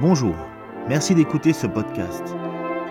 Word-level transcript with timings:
Bonjour, 0.00 0.34
merci 0.88 1.14
d'écouter 1.14 1.52
ce 1.52 1.66
podcast. 1.66 2.22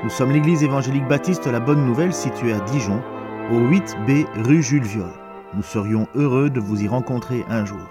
Nous 0.04 0.12
sommes 0.12 0.32
l'église 0.32 0.62
évangélique 0.62 1.08
baptiste 1.08 1.48
La 1.48 1.60
Bonne 1.60 1.84
Nouvelle 1.84 2.14
située 2.14 2.54
à 2.54 2.60
Dijon, 2.60 3.02
au 3.52 3.62
8B 3.62 4.28
rue 4.46 4.62
Jules 4.62 4.84
Viol. 4.84 5.10
Nous 5.56 5.64
serions 5.64 6.08
heureux 6.14 6.52
de 6.52 6.60
vous 6.60 6.84
y 6.84 6.88
rencontrer 6.88 7.44
un 7.50 7.66
jour 7.66 7.82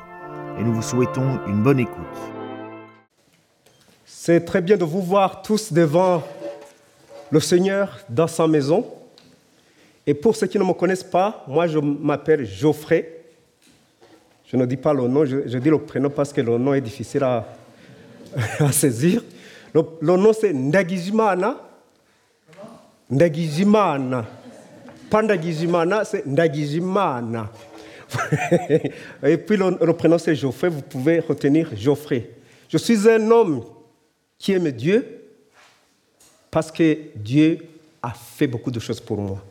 et 0.56 0.62
nous 0.62 0.72
vous 0.72 0.82
souhaitons 0.82 1.40
une 1.48 1.64
bonne 1.64 1.80
écoute. 1.80 1.96
C'est 4.06 4.44
très 4.44 4.60
bien 4.60 4.76
de 4.76 4.84
vous 4.84 5.02
voir 5.02 5.42
tous 5.42 5.72
devant 5.72 6.22
le 7.32 7.40
Seigneur 7.40 7.98
dans 8.08 8.28
sa 8.28 8.46
maison. 8.46 8.86
Et 10.06 10.14
pour 10.14 10.36
ceux 10.36 10.46
qui 10.46 10.60
ne 10.60 10.64
me 10.64 10.74
connaissent 10.74 11.02
pas, 11.02 11.44
moi 11.48 11.66
je 11.66 11.80
m'appelle 11.80 12.46
Geoffrey. 12.46 13.24
Je 14.46 14.56
ne 14.56 14.64
dis 14.64 14.76
pas 14.76 14.92
le 14.92 15.08
nom, 15.08 15.24
je, 15.24 15.58
dis 15.58 15.70
le 15.70 15.78
prénom 15.80 16.08
parce 16.08 16.32
que 16.32 16.40
le 16.40 16.56
nom 16.56 16.72
est 16.72 16.80
difficile 16.80 17.24
à, 17.24 17.57
à 18.60 18.72
saisir. 18.72 19.22
Le, 19.74 19.82
nom 20.16 20.32
c'est 20.32 20.52
Ndagijimana. 20.52 21.56
Ndagijimana. 23.10 24.26
Pas 25.10 25.22
Ndagijimana, 25.22 26.04
c'est 26.04 26.26
Ndagijimana. 26.26 27.50
Et 29.22 29.36
puis 29.36 29.56
le, 29.56 29.76
le 29.84 29.92
prénom 29.92 30.18
c'est 30.18 30.34
Geoffrey, 30.34 30.68
vous 30.68 30.82
pouvez 30.82 31.20
retenir 31.20 31.68
Geoffrey. 31.76 32.30
Je 32.68 32.78
suis 32.78 33.08
un 33.08 33.30
homme 33.30 33.64
qui 34.38 34.52
aime 34.52 34.70
Dieu 34.70 35.04
parce 36.50 36.72
que 36.72 36.98
Dieu 37.14 37.58
a 38.02 38.10
fait 38.10 38.46
beaucoup 38.46 38.70
de 38.70 38.80
choses 38.80 39.00
pour 39.00 39.18
moi. 39.18 39.44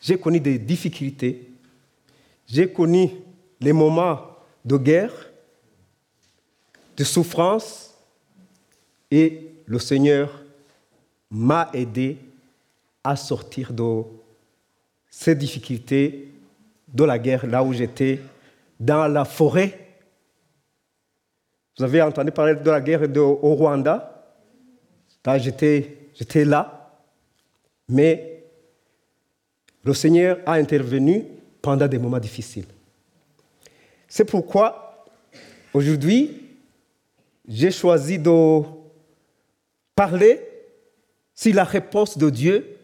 J'ai 0.00 0.18
connu 0.18 0.40
des 0.40 0.58
difficultés, 0.58 1.50
j'ai 2.46 2.72
connu 2.72 3.10
les 3.60 3.72
moments 3.72 4.20
de 4.64 4.76
guerre, 4.78 5.29
de 7.00 7.04
souffrance, 7.04 7.94
et 9.10 9.52
le 9.64 9.78
Seigneur 9.78 10.44
m'a 11.30 11.70
aidé 11.72 12.18
à 13.02 13.16
sortir 13.16 13.72
de 13.72 14.02
ces 15.08 15.34
difficultés, 15.34 16.30
de 16.86 17.04
la 17.04 17.18
guerre, 17.18 17.46
là 17.46 17.64
où 17.64 17.72
j'étais, 17.72 18.20
dans 18.78 19.08
la 19.08 19.24
forêt. 19.24 19.78
Vous 21.78 21.84
avez 21.84 22.02
entendu 22.02 22.32
parler 22.32 22.54
de 22.56 22.70
la 22.70 22.82
guerre 22.82 23.08
au 23.16 23.54
Rwanda? 23.54 24.22
J'étais 25.24 26.44
là. 26.44 27.00
Mais 27.88 28.44
le 29.84 29.94
Seigneur 29.94 30.38
a 30.44 30.52
intervenu 30.52 31.24
pendant 31.62 31.88
des 31.88 31.96
moments 31.96 32.18
difficiles. 32.18 32.68
C'est 34.06 34.26
pourquoi, 34.26 35.06
aujourd'hui, 35.72 36.48
j'ai 37.50 37.72
choisi 37.72 38.16
de 38.16 38.62
parler 39.96 40.40
sur 41.34 41.52
la 41.52 41.64
réponse 41.64 42.16
de 42.16 42.30
Dieu 42.30 42.78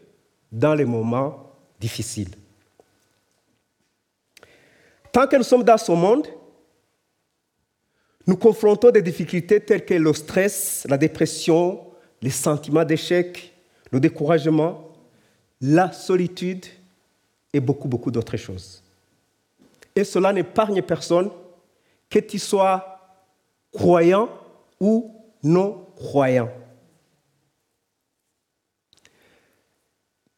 dans 0.51 0.75
les 0.75 0.83
moments 0.83 1.53
difficiles. 1.79 2.35
Tant 5.13 5.25
que 5.25 5.37
nous 5.37 5.43
sommes 5.43 5.63
dans 5.63 5.77
ce 5.77 5.93
monde, 5.93 6.27
nous 8.27 8.35
confrontons 8.35 8.91
des 8.91 9.01
difficultés 9.01 9.61
telles 9.61 9.85
que 9.85 9.93
le 9.93 10.11
stress, 10.11 10.85
la 10.89 10.97
dépression, 10.97 11.79
les 12.21 12.29
sentiments 12.29 12.83
d'échec, 12.83 13.53
le 13.89 14.01
découragement, 14.01 14.91
la 15.61 15.93
solitude 15.93 16.65
et 17.53 17.61
beaucoup, 17.61 17.87
beaucoup 17.87 18.11
d'autres 18.11 18.35
choses. 18.35 18.83
Et 19.95 20.03
cela 20.03 20.33
n'épargne 20.33 20.81
personne, 20.81 21.31
que 22.09 22.19
tu 22.19 22.37
sois 22.37 22.99
croyant 23.71 24.29
ou 24.79 25.13
non 25.43 25.87
croyant. 25.95 26.49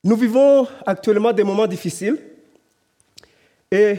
Nous 0.03 0.15
vivons 0.15 0.67
actuellement 0.85 1.33
des 1.33 1.43
moments 1.43 1.67
difficiles 1.67 2.17
et 3.69 3.95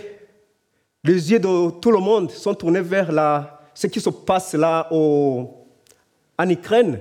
les 1.05 1.31
yeux 1.31 1.39
de 1.39 1.71
tout 1.79 1.91
le 1.91 1.99
monde 1.99 2.31
sont 2.31 2.55
tournés 2.55 2.81
vers 2.81 3.13
la, 3.13 3.61
ce 3.75 3.87
qui 3.87 4.01
se 4.01 4.11
passe 4.11 4.55
là 4.55 4.89
en 4.93 6.49
Ukraine. 6.49 7.01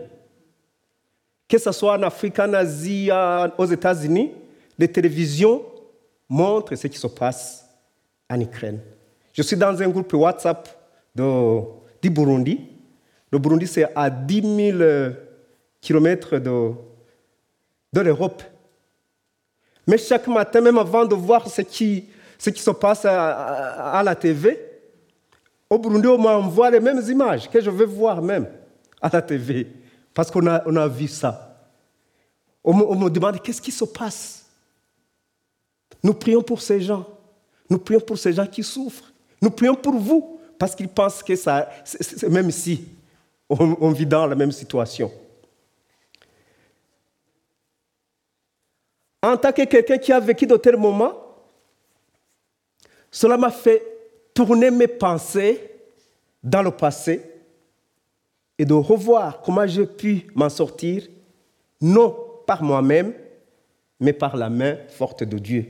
Que 1.48 1.58
ce 1.58 1.72
soit 1.72 1.98
en 1.98 2.04
Afrique, 2.04 2.38
en 2.40 2.54
Asie, 2.54 3.10
aux 3.58 3.66
États-Unis, 3.66 4.34
les 4.78 4.88
télévisions 4.88 5.64
montrent 6.28 6.76
ce 6.76 6.88
qui 6.88 6.98
se 6.98 7.08
passe 7.08 7.68
en 8.30 8.40
Ukraine. 8.40 8.80
Je 9.34 9.42
suis 9.42 9.58
dans 9.58 9.82
un 9.82 9.90
groupe 9.90 10.14
WhatsApp 10.14 10.70
de, 11.16 11.62
du 12.02 12.10
Burundi. 12.10 12.69
Le 13.32 13.38
Burundi, 13.40 13.68
c'est 13.68 13.88
à 13.96 14.10
10 14.10 14.78
000 14.78 15.14
kilomètres 15.82 16.38
de, 16.38 18.02
l'Europe. 18.02 18.44
Mais 19.86 19.98
chaque 19.98 20.28
matin, 20.28 20.62
même 20.62 20.78
avant 20.78 21.06
de 21.06 21.16
voir 21.16 21.48
ce 21.48 21.62
qui, 21.62 22.10
se 22.38 22.72
passe 22.72 23.06
à, 23.06 24.02
la 24.04 24.16
TV, 24.16 24.60
au 25.70 25.78
Burundi, 25.78 26.08
on 26.08 26.18
m'envoie 26.18 26.72
les 26.72 26.80
mêmes 26.80 27.02
images 27.08 27.50
que 27.50 27.62
je 27.62 27.70
veux 27.70 27.86
voir 27.86 28.22
même 28.22 28.48
à 29.02 29.10
la 29.12 29.22
TV. 29.22 29.68
Parce 30.14 30.32
qu'on 30.32 30.46
a, 30.48 30.64
on 30.66 30.76
a 30.76 30.88
vu 30.88 31.08
ça. 31.08 31.50
On 32.64 32.74
me, 32.74 33.10
demande 33.10 33.42
qu'est-ce 33.42 33.62
qui 33.62 33.72
se 33.72 33.86
passe? 33.86 34.46
Nous 36.04 36.14
prions 36.14 36.42
pour 36.42 36.62
ces 36.62 36.82
gens. 36.82 37.06
Nous 37.70 37.78
prions 37.78 38.00
pour 38.00 38.18
ces 38.18 38.34
gens 38.34 38.46
qui 38.46 38.64
souffrent. 38.64 39.12
Nous 39.42 39.50
prions 39.50 39.76
pour 39.76 39.94
vous 39.94 40.40
parce 40.58 40.76
qu'ils 40.76 40.90
pensent 40.90 41.24
que 41.24 41.36
ça, 41.36 41.70
même 42.30 42.52
si 42.52 42.84
on, 43.50 43.92
vit 43.92 44.06
dans 44.06 44.28
la 44.28 44.36
même 44.36 44.52
situation. 44.52 45.12
En 49.22 49.36
tant 49.36 49.52
que 49.52 49.66
quelqu'un 49.66 49.98
qui 49.98 50.12
a 50.12 50.20
vécu 50.20 50.46
de 50.46 50.56
tels 50.56 50.78
moments, 50.78 51.14
cela 53.12 53.38
m'a 53.38 53.50
fait 53.50 53.84
tourner 54.34 54.70
mes 54.72 54.88
pensées 54.88 55.72
dans 56.44 56.62
le 56.62 56.72
passé 56.72 57.22
et 58.58 58.66
de 58.66 58.74
revoir 58.74 59.42
comment 59.42 59.66
j'ai 59.66 59.86
pu 59.86 60.28
m'en 60.36 60.50
sortir, 60.50 61.08
non 61.82 62.16
par 62.46 62.64
moi-même, 62.64 63.14
mais 64.00 64.14
par 64.14 64.38
la 64.38 64.50
main 64.50 64.78
forte 64.90 65.24
de 65.24 65.38
Dieu. 65.38 65.66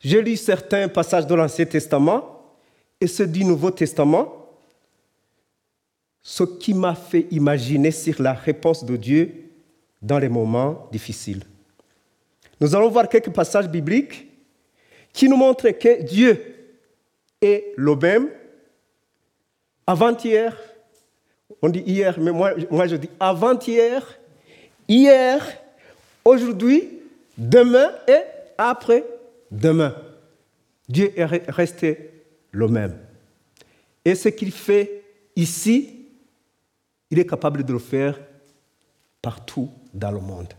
J'ai 0.00 0.22
lu 0.22 0.36
certains 0.36 0.88
passages 0.88 1.26
de 1.26 1.34
l'Ancien 1.34 1.66
Testament 1.66 2.40
et 3.00 3.06
ceux 3.06 3.26
du 3.26 3.44
Nouveau 3.44 3.70
Testament, 3.70 4.39
ce 6.22 6.44
qui 6.44 6.74
m'a 6.74 6.94
fait 6.94 7.26
imaginer 7.30 7.90
sur 7.90 8.20
la 8.20 8.34
réponse 8.34 8.84
de 8.84 8.96
Dieu 8.96 9.50
dans 10.02 10.18
les 10.18 10.28
moments 10.28 10.88
difficiles. 10.92 11.42
Nous 12.60 12.74
allons 12.74 12.90
voir 12.90 13.08
quelques 13.08 13.30
passages 13.30 13.68
bibliques 13.68 14.26
qui 15.12 15.28
nous 15.28 15.36
montrent 15.36 15.70
que 15.70 16.02
Dieu 16.02 16.40
est 17.40 17.72
le 17.76 17.96
même 17.96 18.28
avant-hier, 19.86 20.56
on 21.62 21.68
dit 21.68 21.82
hier, 21.84 22.18
mais 22.20 22.30
moi, 22.30 22.86
je 22.86 22.96
dis 22.96 23.10
avant-hier, 23.18 24.18
hier, 24.86 25.44
aujourd'hui, 26.24 27.00
demain 27.36 27.90
et 28.06 28.20
après-demain. 28.56 29.96
Dieu 30.88 31.12
est 31.16 31.24
resté 31.50 32.10
le 32.52 32.68
même. 32.68 32.98
Et 34.04 34.14
ce 34.14 34.28
qu'il 34.28 34.52
fait 34.52 35.02
ici, 35.34 35.99
il 37.10 37.18
est 37.18 37.26
capable 37.26 37.64
de 37.64 37.72
le 37.72 37.78
faire 37.78 38.18
partout 39.20 39.68
dans 39.92 40.10
le 40.10 40.20
monde. 40.20 40.54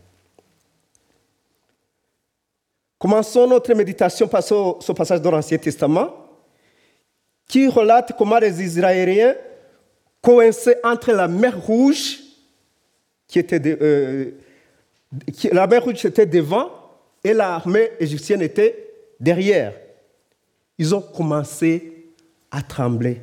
Commençons 2.99 3.47
notre 3.47 3.73
méditation 3.73 4.27
par 4.27 4.43
ce, 4.43 4.91
passage 4.91 5.21
de 5.21 5.29
l'Ancien 5.29 5.57
Testament 5.57 6.13
qui 7.47 7.67
relate 7.67 8.13
comment 8.17 8.37
les 8.37 8.61
Israéliens 8.61 9.33
coincés 10.21 10.75
entre 10.83 11.11
la 11.11 11.27
mer 11.27 11.59
Rouge, 11.59 12.19
qui 13.27 13.39
était 13.39 13.59
euh, 13.81 14.31
la 15.51 15.65
mer 15.65 15.83
Rouge 15.83 16.05
était 16.05 16.27
devant 16.27 16.69
et 17.23 17.33
l'armée 17.33 17.89
égyptienne 17.99 18.41
était 18.41 18.87
derrière. 19.19 19.73
Ils 20.77 20.93
ont 20.93 21.01
commencé 21.01 22.05
à 22.51 22.61
trembler. 22.61 23.19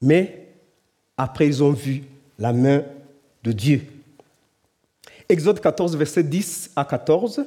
Mais 0.00 0.43
après, 1.16 1.46
ils 1.46 1.62
ont 1.62 1.72
vu 1.72 2.02
la 2.38 2.52
main 2.52 2.84
de 3.42 3.52
Dieu. 3.52 3.82
Exode 5.28 5.60
14, 5.60 5.96
verset 5.96 6.22
10 6.22 6.72
à 6.74 6.84
14. 6.84 7.44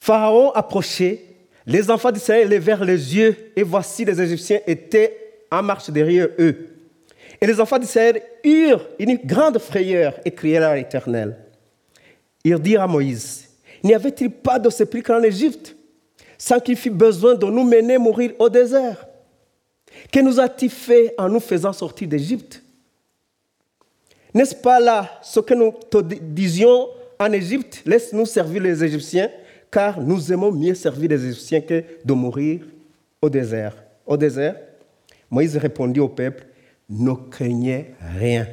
Pharaon 0.00 0.50
approchait, 0.52 1.24
les 1.66 1.90
enfants 1.90 2.10
d'Israël 2.10 2.48
levèrent 2.48 2.84
les 2.84 3.16
yeux 3.16 3.52
et 3.54 3.62
voici 3.62 4.04
les 4.04 4.20
Égyptiens 4.20 4.60
étaient 4.66 5.44
en 5.50 5.62
marche 5.62 5.90
derrière 5.90 6.28
eux. 6.38 6.68
Et 7.40 7.46
les 7.46 7.60
enfants 7.60 7.78
d'Israël 7.78 8.20
eurent 8.42 8.86
une 8.98 9.16
grande 9.24 9.58
frayeur 9.58 10.18
et 10.24 10.30
crièrent 10.32 10.70
à 10.70 10.74
l'Éternel. 10.74 11.36
Ils 12.44 12.58
dirent 12.58 12.82
à 12.82 12.86
Moïse, 12.86 13.48
n'y 13.84 13.94
avait-il 13.94 14.30
pas 14.30 14.58
de 14.58 14.70
sépulcre 14.70 15.12
en 15.12 15.22
Égypte? 15.22 15.76
Sans 16.36 16.58
qu'il 16.58 16.76
fût 16.76 16.90
besoin 16.90 17.34
de 17.34 17.46
nous 17.46 17.64
mener 17.64 17.98
mourir 17.98 18.32
au 18.38 18.48
désert 18.48 19.06
Que 20.12 20.20
nous 20.20 20.40
a-t-il 20.40 20.70
fait 20.70 21.14
en 21.18 21.28
nous 21.28 21.40
faisant 21.40 21.72
sortir 21.72 22.08
d'Égypte 22.08 22.62
N'est-ce 24.34 24.54
pas 24.54 24.80
là 24.80 25.18
ce 25.22 25.40
que 25.40 25.54
nous 25.54 25.72
te 25.90 25.98
disions 25.98 26.88
en 27.18 27.32
Égypte? 27.32 27.82
Laisse-nous 27.84 28.26
servir 28.26 28.62
les 28.62 28.82
Égyptiens, 28.82 29.30
car 29.70 30.00
nous 30.00 30.32
aimons 30.32 30.52
mieux 30.52 30.74
servir 30.74 31.10
les 31.10 31.26
Égyptiens 31.26 31.60
que 31.60 31.84
de 32.04 32.12
mourir 32.12 32.60
au 33.20 33.28
désert. 33.28 33.76
Au 34.06 34.16
désert, 34.16 34.56
Moïse 35.30 35.56
répondit 35.56 36.00
au 36.00 36.08
peuple, 36.08 36.46
ne 36.88 37.12
craignez 37.12 37.94
rien. 38.18 38.46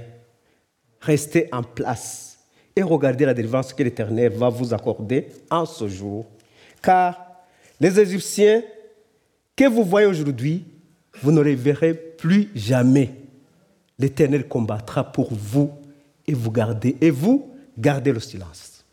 Restez 1.02 1.48
en 1.52 1.64
place 1.64 2.40
et 2.76 2.84
regardez 2.84 3.26
la 3.26 3.34
délivrance 3.34 3.74
que 3.74 3.82
l'Éternel 3.82 4.34
va 4.34 4.50
vous 4.50 4.74
accorder 4.74 5.30
en 5.50 5.66
ce 5.66 5.88
jour. 5.88 6.26
Car 6.82 7.44
les 7.80 8.00
Égyptiens 8.00 8.62
que 9.56 9.68
vous 9.68 9.84
voyez 9.84 10.06
aujourd'hui, 10.06 10.66
vous 11.22 11.32
ne 11.32 11.42
les 11.42 11.56
verrez 11.56 11.94
plus 11.94 12.50
jamais. 12.56 13.14
L'Éternel 14.00 14.48
combattra 14.48 15.04
pour 15.04 15.34
vous 15.34 15.72
et 16.26 16.34
vous 16.34 16.52
gardez 16.52 16.96
et 17.02 17.10
vous 17.10 17.56
gardez 17.78 18.12
le 18.12 18.20
silence. 18.20 18.84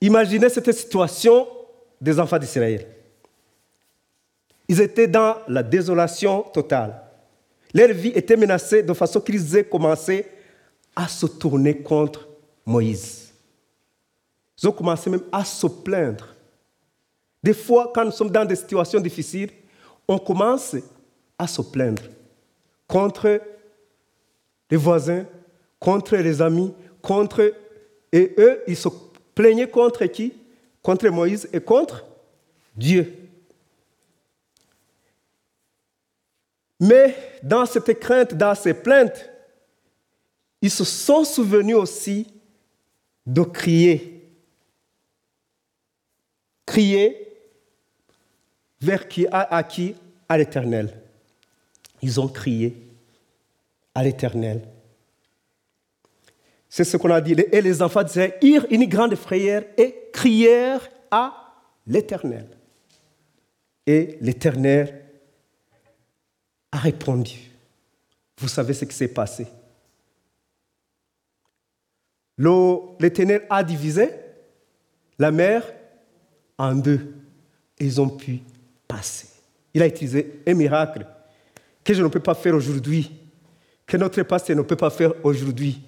Imaginez 0.00 0.48
cette 0.48 0.72
situation 0.72 1.46
des 2.00 2.18
enfants 2.18 2.38
d'Israël. 2.38 2.86
Ils 4.68 4.80
étaient 4.80 5.06
dans 5.06 5.36
la 5.48 5.62
désolation 5.62 6.42
totale. 6.42 7.00
Leur 7.74 7.88
vie 7.92 8.12
était 8.14 8.36
menacée 8.36 8.82
de 8.82 8.92
façon 8.92 9.20
qu'ils 9.20 9.56
aient 9.56 9.64
commencé 9.64 10.26
à 10.94 11.08
se 11.08 11.26
tourner 11.26 11.78
contre 11.78 12.28
Moïse. 12.66 13.32
Ils 14.60 14.68
ont 14.68 14.72
commencé 14.72 15.08
même 15.08 15.22
à 15.30 15.44
se 15.44 15.66
plaindre. 15.66 16.31
Des 17.42 17.54
fois, 17.54 17.90
quand 17.94 18.04
nous 18.04 18.12
sommes 18.12 18.30
dans 18.30 18.44
des 18.44 18.56
situations 18.56 19.00
difficiles, 19.00 19.50
on 20.06 20.18
commence 20.18 20.76
à 21.38 21.46
se 21.46 21.62
plaindre 21.62 22.02
contre 22.86 23.40
les 24.70 24.76
voisins, 24.76 25.26
contre 25.80 26.16
les 26.16 26.40
amis, 26.40 26.72
contre... 27.00 27.54
Et 28.12 28.34
eux, 28.38 28.62
ils 28.66 28.76
se 28.76 28.88
plaignaient 29.34 29.70
contre 29.70 30.04
qui? 30.06 30.34
Contre 30.82 31.08
Moïse 31.08 31.48
et 31.52 31.60
contre 31.60 32.04
Dieu. 32.76 33.16
Mais 36.78 37.16
dans 37.42 37.64
cette 37.64 37.98
crainte, 38.00 38.34
dans 38.34 38.54
ces 38.54 38.74
plaintes, 38.74 39.30
ils 40.60 40.70
se 40.70 40.84
sont 40.84 41.24
souvenus 41.24 41.76
aussi 41.76 42.26
de 43.24 43.42
crier. 43.42 44.28
Crier 46.66 47.21
vers 48.82 49.08
qui, 49.08 49.26
à, 49.30 49.62
qui 49.62 49.94
À 50.28 50.36
l'Éternel. 50.36 51.00
Ils 52.02 52.20
ont 52.20 52.28
crié 52.28 52.76
à 53.94 54.02
l'Éternel. 54.02 54.66
C'est 56.68 56.84
ce 56.84 56.96
qu'on 56.96 57.10
a 57.10 57.20
dit. 57.20 57.36
Et 57.52 57.60
les 57.60 57.80
enfants 57.80 58.02
disaient, 58.02 58.38
irent 58.42 58.66
une 58.70 58.86
grande 58.86 59.14
frayeur 59.14 59.62
et 59.76 60.08
crièrent 60.12 60.88
à 61.10 61.54
l'Éternel. 61.86 62.48
Et 63.86 64.18
l'Éternel 64.20 65.04
a 66.72 66.78
répondu. 66.78 67.50
Vous 68.38 68.48
savez 68.48 68.74
ce 68.74 68.84
qui 68.84 68.94
s'est 68.94 69.08
passé. 69.08 69.46
L'Éternel 72.38 73.46
a 73.48 73.62
divisé 73.62 74.08
la 75.18 75.30
mer 75.30 75.62
en 76.58 76.74
deux. 76.74 77.14
Ils 77.78 78.00
ont 78.00 78.08
pu 78.08 78.40
Il 79.74 79.82
a 79.82 79.86
utilisé 79.86 80.42
un 80.46 80.54
miracle 80.54 81.06
que 81.84 81.94
je 81.94 82.02
ne 82.02 82.08
peux 82.08 82.20
pas 82.20 82.34
faire 82.34 82.54
aujourd'hui, 82.54 83.10
que 83.86 83.96
notre 83.96 84.22
pasteur 84.22 84.56
ne 84.56 84.62
peut 84.62 84.76
pas 84.76 84.90
faire 84.90 85.12
aujourd'hui. 85.24 85.82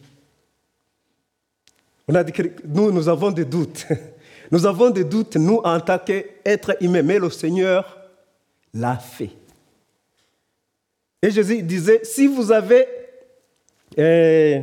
On 2.08 2.14
a 2.14 2.24
dit 2.24 2.32
que 2.32 2.42
nous, 2.64 2.92
nous 2.92 3.08
avons 3.08 3.30
des 3.30 3.44
doutes. 3.44 3.86
Nous 4.50 4.66
avons 4.66 4.90
des 4.90 5.04
doutes, 5.04 5.36
nous, 5.36 5.56
en 5.64 5.80
tant 5.80 5.98
qu'êtres 5.98 6.76
humains, 6.80 7.02
mais 7.02 7.18
le 7.18 7.30
Seigneur 7.30 7.98
l'a 8.74 8.98
fait. 8.98 9.30
Et 11.22 11.30
Jésus 11.30 11.62
disait, 11.62 12.02
si 12.04 12.26
vous 12.26 12.52
avez 12.52 12.86
euh, 13.98 14.60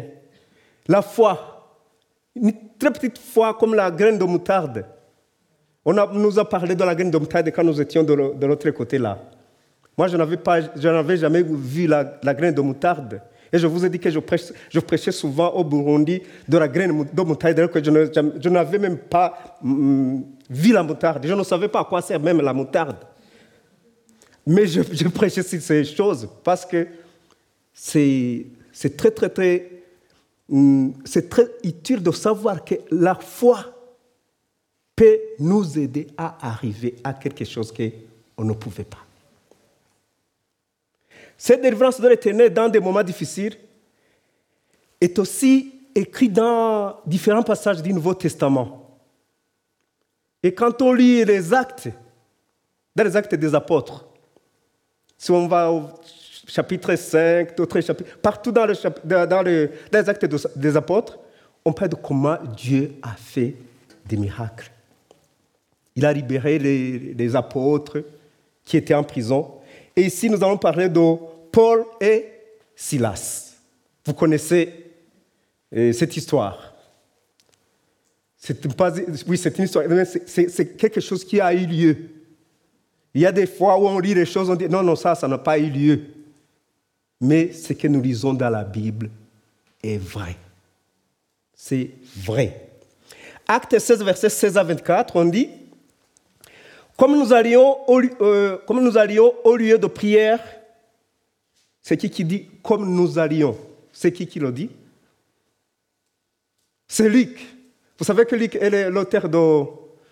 la 0.88 1.02
foi, 1.02 1.80
une 2.36 2.54
très 2.78 2.94
petite 2.94 3.18
foi 3.18 3.56
comme 3.56 3.74
la 3.74 3.90
graine 3.90 4.20
de 4.20 4.24
moutarde, 4.24 4.86
on 5.86 5.94
nous 6.13 6.39
a 6.39 6.48
parlé 6.48 6.75
de 6.75 6.83
la 6.83 6.94
graine 6.94 7.12
de 7.12 7.18
moutarde 7.18 7.51
quand 7.51 7.63
nous 7.63 7.80
étions 7.81 8.04
de 8.04 8.45
l'autre 8.45 8.69
côté 8.72 8.98
là. 8.98 9.18
Moi, 9.98 10.07
je 10.07 10.18
n'avais 10.88 11.18
jamais 11.18 11.44
vu 11.44 11.88
la, 11.88 12.33
graine 12.33 12.54
de 12.54 12.62
moutarde. 12.62 13.22
Et 13.54 13.60
je 13.60 13.68
vous 13.68 13.86
ai 13.86 13.89
dit 13.89 14.00
que 14.00 14.10
je, 14.10 14.80
prêchais 14.80 15.12
souvent 15.12 15.50
au 15.50 15.63
Burundi 15.63 16.22
de 16.48 16.57
la 16.57 16.68
graine 16.68 17.06
de 17.12 17.22
moutarde, 17.22 17.68
que 17.68 17.83
je 17.83 18.50
n'avais 18.50 18.80
même 18.80 18.98
pas 18.98 19.57
mm, 19.62 20.22
vu 20.50 20.72
la 20.72 20.83
moutarde. 20.83 21.25
Je 21.28 21.33
ne 21.33 21.44
savais 21.44 21.68
pas 21.68 21.81
à 21.81 21.84
quoi 21.84 22.01
sert 22.01 22.19
même 22.19 22.42
la 22.42 22.54
moutarde. 22.54 22.95
Mais 24.48 24.66
je, 24.66 24.81
je 24.92 25.07
prêchais 25.10 25.44
sur 25.44 25.62
ces 25.62 25.84
choses 25.84 26.27
parce 26.44 26.66
que 26.66 26.88
c'est 27.74 28.48
très, 28.98 29.12
très, 29.12 29.30
très, 29.30 29.69
hum, 30.50 30.94
c'est 31.04 31.30
très 31.30 31.48
utile 31.63 32.01
de 32.01 32.12
savoir 32.12 32.63
que 32.63 32.75
la 32.89 33.16
foi 33.16 33.66
peut 34.96 35.20
nous 35.40 35.78
aider 35.78 36.08
à 36.18 36.48
arriver 36.48 36.96
à 37.04 37.14
quelque 37.14 37.46
chose 37.46 37.74
qu'on 37.74 38.44
ne 38.44 38.54
pouvait 38.54 38.84
pas. 38.84 39.06
Cette 41.38 41.62
délivrance 41.62 42.00
de 42.00 42.08
l'éternel 42.08 42.54
dans 42.54 42.70
des 42.70 42.80
moments 42.80 43.02
difficiles 43.04 43.58
est 45.00 45.18
aussi 45.18 45.74
écrite 45.96 46.34
dans 46.34 46.98
différents 47.06 47.42
passages 47.42 47.82
du 47.82 47.92
Nouveau 47.94 48.14
Testament. 48.14 49.00
Et 50.44 50.54
quand 50.54 50.82
on 50.82 50.94
lit 50.94 51.26
les 51.26 51.54
actes, 51.54 51.90
dans 52.96 53.04
les 53.04 53.16
actes 53.16 53.34
des 53.36 53.56
apôtres, 53.56 54.06
si 55.18 55.32
on 55.32 55.48
va 55.48 55.72
au 55.72 55.90
chapitre 56.48 56.96
5, 56.96 57.56
d'autres 57.56 57.82
chapitres, 57.82 58.18
partout 58.18 58.52
dans, 58.52 58.68
dans 59.04 59.42
les 59.42 59.70
actes 59.92 60.26
des 60.56 60.78
apôtres, 60.78 61.18
on 61.64 61.74
parle 61.74 61.90
de 61.90 61.96
comment 61.96 62.38
Dieu 62.56 62.94
a 63.02 63.14
fait 63.14 63.56
des 64.06 64.18
miracles. 64.18 64.72
Il 65.96 66.06
a 66.06 66.14
libéré 66.14 66.58
les, 66.58 67.36
apôtres 67.36 68.04
qui 68.64 68.78
étaient 68.78 68.94
en 68.94 69.04
prison. 69.04 69.56
Et 69.96 70.04
ici, 70.04 70.30
nous 70.30 70.38
allons 70.38 70.58
parler 70.58 70.88
de 70.88 71.15
Paul 71.51 71.86
et 72.00 72.25
Silas. 72.75 73.56
Vous 74.06 74.13
connaissez 74.13 74.74
euh, 75.75 75.92
cette 75.92 76.15
histoire. 76.15 76.74
oui, 79.27 79.38
c'est 79.38 79.58
une 79.58 79.65
histoire. 79.65 79.86
C'est 80.25 80.77
quelque 80.77 81.01
chose 81.01 81.25
qui 81.25 81.42
a 81.42 81.54
eu 81.54 81.65
lieu. 81.65 81.98
Il 83.13 83.22
y 83.22 83.25
a 83.25 83.32
des 83.32 83.48
fois 83.48 83.77
où 83.77 83.88
on 83.88 84.00
lit 84.00 84.13
les 84.13 84.25
choses, 84.25 84.50
on 84.50 84.56
dit 84.56 84.70
non, 84.70 84.84
non, 84.84 84.96
ça, 84.96 85.15
ça 85.15 85.27
n'a 85.27 85.38
pas 85.38 85.60
eu 85.60 85.70
lieu. 85.70 86.01
Mais 87.20 87.51
ce 87.51 87.74
que 87.74 87.88
nous 87.88 88.01
lisons 88.01 88.34
dans 88.34 88.50
la 88.50 88.63
Bible 88.63 89.10
est 89.84 89.98
vrai. 89.98 90.36
C'est 91.54 91.92
vrai. 92.18 92.70
Acte 93.48 93.77
16, 93.77 94.04
verset 94.04 94.30
16 94.30 94.58
à 94.58 94.63
24, 94.63 95.15
on 95.18 95.25
dit 95.25 95.50
comme 97.01 97.17
nous 97.17 97.34
allions 97.34 97.77
au, 97.88 98.00
euh, 98.00 98.60
comme 98.67 98.84
nous 98.84 98.96
allions 98.96 99.34
au 99.43 99.55
lieu 99.55 99.79
de 99.79 99.88
prière, 99.88 100.39
c'est 101.81 101.98
qui 101.98 102.12
qui 102.12 102.24
dit 102.24 102.48
comme 102.62 102.93
nous 102.93 103.17
allions? 103.17 103.58
C'est 103.91 104.12
qui 104.12 104.27
qui 104.27 104.38
le 104.38 104.51
dit? 104.51 104.70
C'est 106.88 107.10
Luc. 107.10 107.39
Vous 107.98 108.05
savez 108.05 108.24
que 108.25 108.36
Luc 108.36 108.53
est 108.53 108.91
l'auteur 108.91 109.27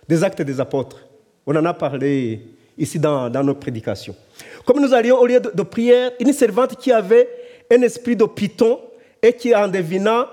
des 0.08 0.24
actes 0.24 0.42
des 0.42 0.60
apôtres. 0.60 1.06
On 1.46 1.56
en 1.56 1.66
a 1.66 1.76
parlé 1.76 2.42
ici 2.76 2.98
dans, 2.98 3.30
dans 3.30 3.44
nos 3.44 3.54
prédications. 3.54 4.16
Comme 4.66 4.82
nous 4.82 4.92
allions 4.92 5.20
au 5.20 5.28
lieu 5.28 5.40
de, 5.40 5.62
prière, 5.62 6.14
une 6.20 6.34
servante 6.34 6.76
qui 6.76 6.92
avait 6.92 7.30
un 7.70 7.84
esprit 7.84 8.16
de 8.16 8.26
python 8.26 8.80
et 9.22 9.34
qui 9.34 9.54
en 9.54 9.68
devina, 9.68 10.28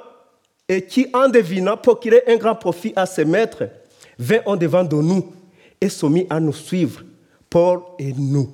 et 0.67 0.81
qui 0.81 1.07
en 1.13 1.29
devina 1.29 1.79
ait 2.07 2.33
un 2.33 2.37
grand 2.37 2.55
profit 2.55 2.95
à 2.97 3.05
ses 3.05 3.27
maîtres, 3.27 3.65
vint 4.19 4.41
en 4.47 4.57
devant 4.57 4.85
de 4.85 4.97
nous 4.97 5.35
et 5.81 5.89
se 5.89 6.07
mit 6.07 6.27
à 6.31 6.41
nous 6.41 6.53
suivre, 6.53 7.03
Paul 7.51 7.81
et 7.99 8.13
nous. 8.13 8.51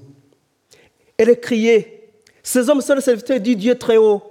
Elle 1.16 1.38
criait, 1.38 2.10
ces 2.42 2.68
hommes 2.68 2.80
sont 2.80 2.94
les 2.94 3.00
serviteurs 3.00 3.40
du 3.40 3.54
Dieu 3.54 3.76
très 3.76 3.96
haut. 3.96 4.22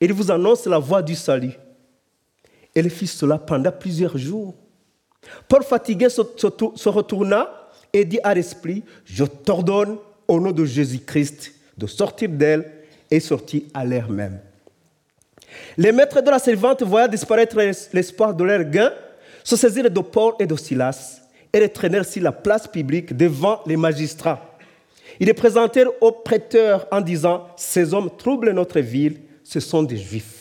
Il 0.00 0.12
vous 0.12 0.30
annonce 0.30 0.66
la 0.66 0.78
voie 0.78 1.02
du 1.02 1.14
salut. 1.14 1.54
Elle 2.74 2.90
fit 2.90 3.06
cela 3.06 3.38
pendant 3.38 3.72
plusieurs 3.72 4.18
jours. 4.18 4.54
Paul, 5.48 5.62
fatigué, 5.62 6.08
se 6.10 6.88
retourna 6.88 7.70
et 7.92 8.04
dit 8.04 8.20
à 8.22 8.34
l'esprit, 8.34 8.84
je 9.04 9.24
t'ordonne 9.24 9.96
au 10.28 10.38
nom 10.38 10.52
de 10.52 10.64
Jésus-Christ 10.64 11.52
de 11.76 11.86
sortir 11.86 12.28
d'elle 12.28 12.70
et 13.10 13.20
sortir 13.20 13.62
à 13.72 13.84
l'air 13.84 14.08
même. 14.10 14.38
Les 15.78 15.92
maîtres 15.92 16.20
de 16.20 16.30
la 16.30 16.38
servante 16.38 16.82
voyant 16.82 17.08
disparaître 17.08 17.56
l'espoir 17.92 18.34
de 18.34 18.44
leur 18.44 18.64
gain, 18.64 18.92
se 19.42 19.56
saisirent 19.56 19.90
de 19.90 20.00
Paul 20.00 20.34
et 20.40 20.46
de 20.46 20.56
Silas 20.56 21.20
et 21.56 21.60
les 21.60 21.68
traînèrent 21.70 22.04
sur 22.04 22.22
la 22.22 22.32
place 22.32 22.68
publique 22.68 23.16
devant 23.16 23.60
les 23.66 23.78
magistrats. 23.78 24.56
Ils 25.18 25.26
les 25.26 25.32
présentèrent 25.32 25.90
aux 26.02 26.12
prêteurs 26.12 26.86
en 26.92 27.00
disant, 27.00 27.46
ces 27.56 27.94
hommes 27.94 28.10
troublent 28.18 28.52
notre 28.52 28.80
ville, 28.80 29.20
ce 29.42 29.60
sont 29.60 29.82
des 29.82 29.96
juifs 29.96 30.36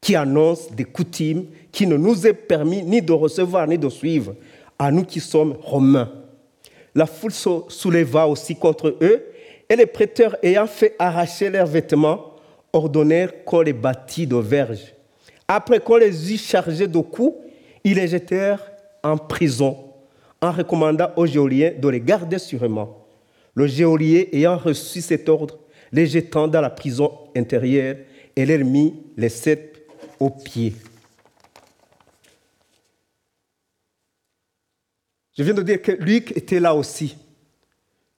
qui 0.00 0.16
annoncent 0.16 0.68
des 0.74 0.84
coutumes 0.84 1.46
qui 1.70 1.86
ne 1.86 1.96
nous 1.96 2.26
est 2.26 2.34
permis 2.34 2.82
ni 2.82 3.00
de 3.00 3.12
recevoir 3.12 3.66
ni 3.66 3.78
de 3.78 3.88
suivre, 3.88 4.34
à 4.78 4.90
nous 4.90 5.04
qui 5.04 5.20
sommes 5.20 5.56
romains. 5.62 6.10
La 6.94 7.06
foule 7.06 7.32
se 7.32 7.48
souleva 7.68 8.26
aussi 8.26 8.56
contre 8.56 8.96
eux, 9.00 9.24
et 9.68 9.76
les 9.76 9.86
prêteurs 9.86 10.36
ayant 10.42 10.66
fait 10.66 10.96
arracher 10.98 11.50
leurs 11.50 11.66
vêtements, 11.66 12.34
ordonnèrent 12.72 13.44
qu'on 13.44 13.60
les 13.60 13.72
bâtît 13.72 14.26
de 14.26 14.36
verges. 14.36 14.92
Après 15.46 15.78
qu'on 15.78 15.96
les 15.96 16.32
eut 16.32 16.38
chargés 16.38 16.88
de 16.88 16.98
coups, 16.98 17.36
ils 17.84 17.94
les 17.94 18.08
jetèrent 18.08 18.72
en 19.02 19.16
prison, 19.16 19.91
en 20.42 20.50
recommandant 20.50 21.10
aux 21.16 21.24
géoliens 21.24 21.72
de 21.78 21.88
les 21.88 22.00
garder 22.00 22.38
sûrement. 22.38 23.06
Le 23.54 23.66
géolier 23.66 24.28
ayant 24.32 24.58
reçu 24.58 25.00
cet 25.00 25.28
ordre, 25.28 25.58
les 25.92 26.06
jetant 26.06 26.48
dans 26.48 26.60
la 26.60 26.70
prison 26.70 27.16
intérieure 27.36 27.96
et 28.34 28.44
leur 28.44 28.66
mit 28.66 28.94
les 29.16 29.28
sept 29.28 29.86
aux 30.18 30.30
pieds. 30.30 30.74
Je 35.36 35.42
viens 35.42 35.54
de 35.54 35.62
dire 35.62 35.80
que 35.80 35.92
Luc 35.92 36.36
était 36.36 36.60
là 36.60 36.74
aussi. 36.74 37.16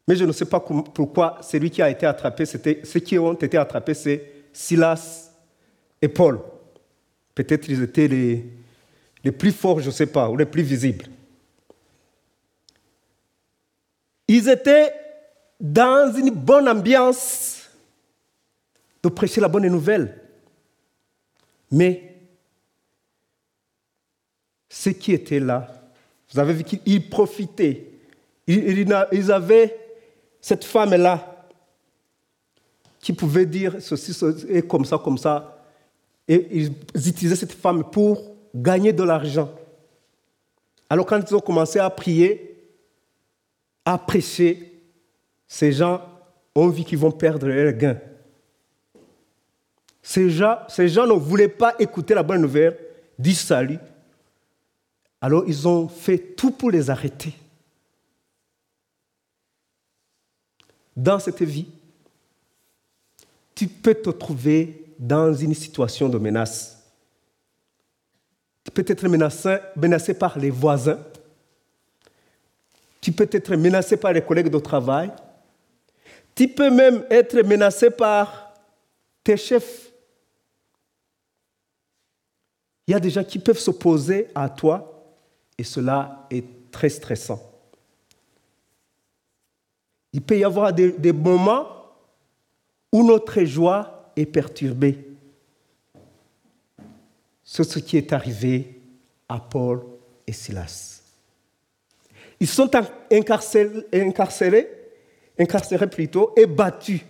Mais 0.09 0.17
je 0.17 0.25
ne 0.25 0.33
sais 0.33 0.47
pas 0.47 0.61
pourquoi 0.61 1.39
celui 1.43 1.71
qui 1.71 1.81
a 1.83 1.91
été 1.91 2.07
attrapé, 2.07 2.47
c'était 2.47 2.81
ceux 2.85 3.01
qui 3.01 3.19
ont 3.19 3.33
été 3.35 3.57
attrapés, 3.57 3.95
c'est 3.95 4.33
Silas 4.53 5.31
et 6.01 6.09
Paul. 6.09 6.41
Peut-être 7.35 7.69
ils 7.69 7.83
étaient 7.83 8.09
les 8.09 9.33
plus 9.33 9.53
forts, 9.53 9.81
je 9.81 9.87
ne 9.87 9.93
sais 9.93 10.07
pas, 10.07 10.29
ou 10.29 10.37
les 10.37 10.47
plus 10.47 10.63
visibles. 10.63 11.07
Ils 14.27 14.49
étaient 14.49 14.93
dans 15.61 16.13
une 16.15 16.31
bonne 16.31 16.69
ambiance 16.69 17.69
de 19.03 19.09
prêcher 19.09 19.41
la 19.41 19.49
bonne 19.49 19.69
nouvelle. 19.69 20.21
Mais 21.71 22.15
ceux 24.69 24.93
qui 24.93 25.13
étaient 25.13 25.41
là, 25.41 25.69
vous 26.33 26.41
avez 26.41 26.53
vu 26.55 26.65
qu'ils 26.65 27.09
profitaient. 27.09 27.87
Ils 28.47 29.33
avaient 29.33 29.79
cette 30.41 30.65
femme-là 30.65 31.47
qui 33.01 33.13
pouvait 33.13 33.47
dire 33.47 33.77
ceci, 33.81 34.17
et 34.49 34.63
comme 34.63 34.85
ça, 34.85 34.99
comme 34.99 35.19
ça. 35.19 35.63
Et 36.27 36.47
ils 36.51 37.09
utilisaient 37.09 37.37
cette 37.37 37.53
femme 37.53 37.85
pour 37.91 38.35
gagner 38.55 38.93
de 38.93 39.03
l'argent. 39.03 39.51
Alors 40.89 41.05
quand 41.05 41.21
ils 41.21 41.35
ont 41.35 41.41
commencé 41.41 41.79
à 41.79 41.91
prier, 41.91 42.54
à 43.85 43.99
prêcher, 43.99 44.81
ces 45.47 45.73
gens 45.73 46.03
ont 46.55 46.69
vu 46.69 46.85
qu'ils 46.85 46.99
vont 46.99 47.13
perdre 47.13 47.47
leur 47.47 47.73
gain. 47.73 47.99
Ces 50.03 50.31
gens, 50.31 50.59
ces 50.69 50.89
gens 50.89 51.07
ne 51.07 51.13
voulaient 51.13 51.49
pas 51.49 51.75
écouter 51.79 52.15
la 52.15 52.23
bonne 52.23 52.43
nouvelle 52.43 52.79
du 53.19 53.33
salut. 53.33 53.79
Alors 55.21 55.45
ils 55.47 55.67
ont 55.67 55.89
fait 55.89 56.19
tout 56.19 56.51
pour 56.51 56.71
les 56.71 56.91
arrêter. 56.91 57.35
Dans 60.97 61.19
cette 61.19 61.43
vie, 61.43 61.67
tu 63.55 63.67
peux 63.67 63.95
te 63.95 64.11
trouver 64.11 64.95
dans 64.99 65.33
une 65.33 65.55
situation 65.55 66.09
de 66.09 66.19
menace. 66.19 66.83
Tu 68.65 68.71
peux 68.71 68.85
être 68.87 69.07
menacé 69.77 70.15
par 70.15 70.39
les 70.39 70.51
voisins. 70.51 70.99
Tu 73.05 73.13
peux 73.13 73.29
être 73.31 73.55
menacé 73.55 73.99
par 73.99 74.15
les 74.15 74.23
collègues 74.23 74.49
de 74.49 74.59
travail. 74.59 75.13
Tu 76.35 76.49
peux 76.49 76.71
même 76.71 77.05
être 77.11 77.39
menacé 77.43 77.91
par 77.91 78.55
tes 79.23 79.37
chefs. 79.37 79.93
Il 82.87 82.93
y 82.93 82.95
a 82.95 83.01
des 83.01 83.11
gens 83.11 83.23
qui 83.23 83.39
peuvent 83.39 83.59
s'opposer 83.59 84.29
à 84.35 84.49
toi 84.49 85.05
et 85.59 85.65
cela 85.65 86.27
est 86.31 86.71
très 86.71 86.89
stressant. 86.89 87.43
Il 90.15 90.23
peut 90.23 90.39
y 90.39 90.45
avoir 90.45 90.73
des, 90.73 90.93
des 90.93 91.13
moments 91.13 91.69
où 92.91 93.07
notre 93.07 93.45
joie 93.45 94.13
est 94.17 94.25
perturbée. 94.25 95.11
C'est 97.43 97.65
ce 97.65 97.81
qui 97.81 97.99
est 97.99 98.15
arrivé 98.15 98.81
à 99.29 99.39
Paul 99.41 99.85
et 100.27 100.33
Silas. 100.33 101.04
Ils 102.45 102.49
sont 102.49 102.71
incarcérés, 103.11 104.69
incarcérés 105.39 105.89
plutôt, 105.89 106.35
et 106.37 106.45
battus. 106.45 107.01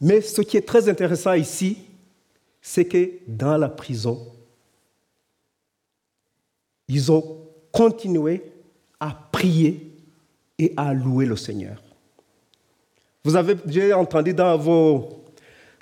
Mais 0.00 0.22
ce 0.22 0.40
qui 0.40 0.56
est 0.56 0.66
très 0.66 0.88
intéressant 0.88 1.34
ici, 1.34 1.76
c'est 2.62 2.86
que 2.86 3.10
dans 3.28 3.58
la 3.58 3.68
prison, 3.68 4.32
ils 6.88 7.12
ont 7.12 7.46
continué 7.70 8.42
à 8.98 9.10
prier 9.30 9.94
et 10.58 10.72
à 10.74 10.94
louer 10.94 11.26
le 11.26 11.36
Seigneur. 11.36 11.82
Vous 13.22 13.36
avez 13.36 13.56
j'ai 13.66 13.92
entendu 13.92 14.32
dans 14.32 14.56
vos, 14.56 15.22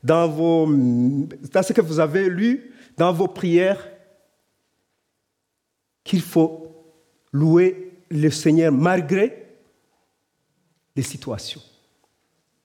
dans 0.02 0.26
vos, 0.26 0.66
ce 0.66 1.72
que 1.72 1.80
vous 1.80 2.00
avez 2.00 2.28
lu, 2.28 2.74
dans 2.96 3.12
vos 3.12 3.28
prières, 3.28 3.88
qu'il 6.02 6.22
faut 6.22 6.66
louer 7.32 7.86
le 8.10 8.30
Seigneur 8.30 8.72
malgré 8.72 9.46
les 10.96 11.02
situations. 11.02 11.62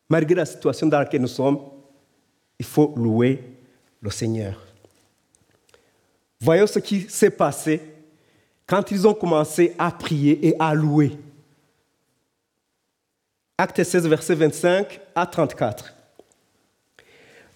Malgré 0.09 0.35
la 0.35 0.45
situation 0.45 0.87
dans 0.87 0.99
laquelle 0.99 1.21
nous 1.21 1.27
sommes, 1.27 1.59
il 2.59 2.65
faut 2.65 2.93
louer 2.95 3.43
le 4.01 4.09
Seigneur. 4.09 4.61
Voyons 6.39 6.67
ce 6.67 6.79
qui 6.79 7.01
s'est 7.01 7.29
passé 7.29 7.81
quand 8.67 8.91
ils 8.91 9.07
ont 9.07 9.13
commencé 9.13 9.73
à 9.77 9.91
prier 9.91 10.47
et 10.47 10.55
à 10.59 10.73
louer. 10.73 11.11
Acte 13.57 13.83
16, 13.83 14.07
verset 14.07 14.35
25 14.35 14.99
à 15.15 15.25
34. 15.25 15.93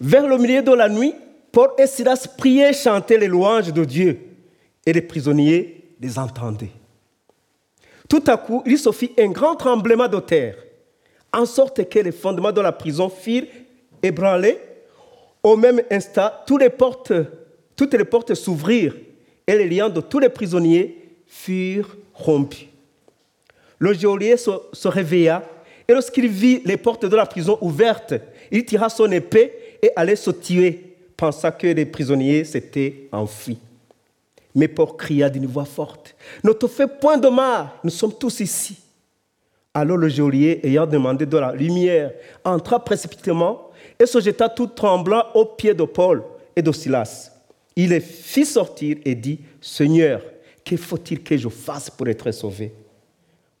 Vers 0.00 0.26
le 0.26 0.38
milieu 0.38 0.62
de 0.62 0.72
la 0.72 0.88
nuit, 0.88 1.14
Paul 1.52 1.70
et 1.78 1.86
Silas 1.86 2.26
priaient 2.38 2.72
chantaient 2.72 3.18
les 3.18 3.28
louanges 3.28 3.72
de 3.72 3.84
Dieu, 3.84 4.18
et 4.86 4.92
les 4.92 5.02
prisonniers 5.02 5.94
les 6.00 6.18
entendaient. 6.18 6.72
Tout 8.10 8.24
à 8.26 8.36
coup, 8.36 8.60
il 8.66 8.76
se 8.76 8.90
fit 8.90 9.12
un 9.20 9.28
grand 9.28 9.54
tremblement 9.54 10.08
de 10.08 10.18
terre, 10.18 10.56
en 11.32 11.46
sorte 11.46 11.88
que 11.88 12.00
les 12.00 12.10
fondements 12.10 12.50
de 12.50 12.60
la 12.60 12.72
prison 12.72 13.08
firent 13.08 13.46
ébranler. 14.02 14.58
Au 15.44 15.56
même 15.56 15.80
instant, 15.92 16.28
toutes 16.44 16.60
les 16.60 16.70
portes, 16.70 17.12
toutes 17.76 17.94
les 17.94 18.04
portes 18.04 18.34
s'ouvrirent 18.34 18.96
et 19.46 19.56
les 19.56 19.68
liens 19.68 19.88
de 19.88 20.00
tous 20.00 20.18
les 20.18 20.28
prisonniers 20.28 20.98
furent 21.24 21.96
rompus. 22.12 22.66
Le 23.78 23.94
geôlier 23.94 24.36
se, 24.36 24.50
se 24.72 24.88
réveilla 24.88 25.44
et 25.86 25.92
lorsqu'il 25.92 26.26
vit 26.26 26.62
les 26.64 26.76
portes 26.76 27.06
de 27.06 27.14
la 27.14 27.26
prison 27.26 27.58
ouvertes, 27.60 28.14
il 28.50 28.64
tira 28.64 28.88
son 28.88 29.10
épée 29.12 29.52
et 29.80 29.92
allait 29.94 30.16
se 30.16 30.32
tuer, 30.32 30.96
pensant 31.16 31.52
que 31.52 31.68
les 31.68 31.86
prisonniers 31.86 32.42
s'étaient 32.42 33.08
enfuis. 33.12 33.60
Mais 34.54 34.68
Paul 34.68 34.96
cria 34.96 35.30
d'une 35.30 35.46
voix 35.46 35.64
forte, 35.64 36.14
Ne 36.42 36.52
te 36.52 36.66
fais 36.66 36.86
point 36.86 37.18
de 37.18 37.28
mal, 37.28 37.68
nous 37.84 37.90
sommes 37.90 38.14
tous 38.14 38.40
ici. 38.40 38.78
Alors 39.72 39.96
le 39.96 40.08
geôlier, 40.08 40.60
ayant 40.64 40.86
demandé 40.86 41.26
de 41.26 41.38
la 41.38 41.52
lumière, 41.52 42.12
entra 42.44 42.84
précipitamment 42.84 43.70
et 43.98 44.06
se 44.06 44.20
jeta 44.20 44.48
tout 44.48 44.66
tremblant 44.66 45.24
aux 45.34 45.44
pieds 45.44 45.74
de 45.74 45.84
Paul 45.84 46.24
et 46.56 46.62
de 46.62 46.72
Silas. 46.72 47.30
Il 47.76 47.90
les 47.90 48.00
fit 48.00 48.44
sortir 48.44 48.96
et 49.04 49.14
dit, 49.14 49.38
Seigneur, 49.60 50.22
que 50.64 50.76
faut-il 50.76 51.22
que 51.22 51.36
je 51.36 51.48
fasse 51.48 51.88
pour 51.88 52.08
être 52.08 52.30
sauvé? 52.32 52.74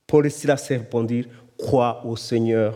Paul 0.06 0.26
et 0.26 0.30
Silas 0.30 0.66
répondirent, 0.68 1.26
Crois 1.56 2.02
au 2.06 2.16
Seigneur 2.16 2.74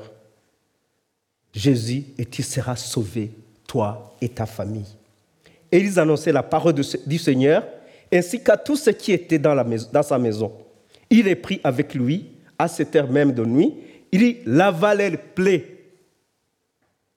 Jésus 1.55 2.05
et 2.19 2.27
tu 2.27 2.43
seras 2.43 2.77
sauvé, 2.77 3.31
toi 3.67 4.15
et 4.21 4.29
ta 4.29 4.45
famille. 4.45 4.87
Et 5.73 5.79
ils 5.79 5.99
annonçaient 5.99 6.33
la 6.33 6.43
parole 6.43 6.75
du 6.75 7.19
Seigneur 7.19 7.65
ainsi 8.15 8.43
qu'à 8.43 8.57
tous 8.57 8.77
ceux 8.77 8.93
qui 8.93 9.13
étaient 9.13 9.39
dans, 9.39 10.03
sa 10.03 10.19
maison. 10.19 10.53
Il 11.11 11.27
est 11.27 11.35
pris 11.35 11.61
avec 11.65 11.95
lui 11.95 12.27
à 12.59 12.69
cette 12.69 12.95
heure 12.95 13.11
même 13.11 13.33
de 13.33 13.45
nuit. 13.45 13.75
Il 14.13 14.39
lava 14.47 14.95
les 14.95 15.17
plaies. 15.17 15.67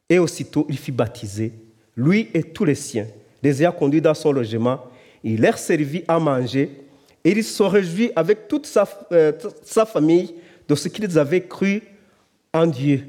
Et 0.09 0.17
aussitôt, 0.19 0.65
il 0.69 0.77
fut 0.77 0.91
baptisé, 0.91 1.53
lui 1.95 2.29
et 2.33 2.41
tous 2.41 2.65
les 2.65 2.75
siens. 2.75 3.07
Les 3.43 3.61
ayant 3.61 3.71
conduits 3.71 4.01
dans 4.01 4.13
son 4.13 4.31
logement, 4.31 4.79
il 5.23 5.41
leur 5.41 5.57
servit 5.57 6.03
à 6.07 6.17
manger. 6.17 6.71
Et 7.23 7.31
il 7.31 7.43
se 7.43 7.63
réjouit 7.63 8.11
avec 8.15 8.47
toute 8.47 8.65
sa, 8.65 8.87
euh, 9.11 9.33
famille 9.85 10.33
de 10.67 10.75
ce 10.75 10.87
qu'ils 10.87 11.19
avaient 11.19 11.45
cru 11.45 11.83
en 12.53 12.65
Dieu. 12.65 13.03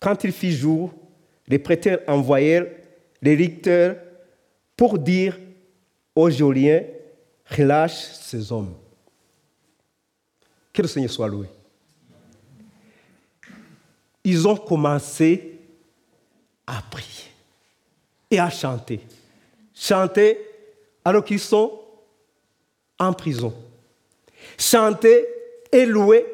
Quand 0.00 0.24
il 0.24 0.32
fit 0.32 0.52
jour, 0.52 0.92
les 1.46 1.58
prêteurs 1.58 2.00
envoyèrent 2.08 2.66
les 3.20 3.36
lecteurs 3.36 3.96
pour 4.76 4.98
dire 4.98 5.38
aux 6.14 6.30
Joliens, 6.30 6.82
relâche 7.46 8.12
ces 8.12 8.52
hommes. 8.52 8.74
Que 10.72 10.82
le 10.82 10.88
Seigneur 10.88 11.10
soit 11.10 11.28
loué. 11.28 11.46
Ils 14.24 14.46
ont 14.46 14.56
commencé 14.56 15.58
à 16.66 16.80
prier 16.90 17.30
et 18.30 18.38
à 18.38 18.48
chanter. 18.48 19.00
Chanter 19.74 20.38
alors 21.04 21.24
qu'ils 21.24 21.40
sont 21.40 21.80
en 22.98 23.12
prison. 23.12 23.52
Chanter 24.56 25.26
et 25.70 25.84
louer 25.84 26.24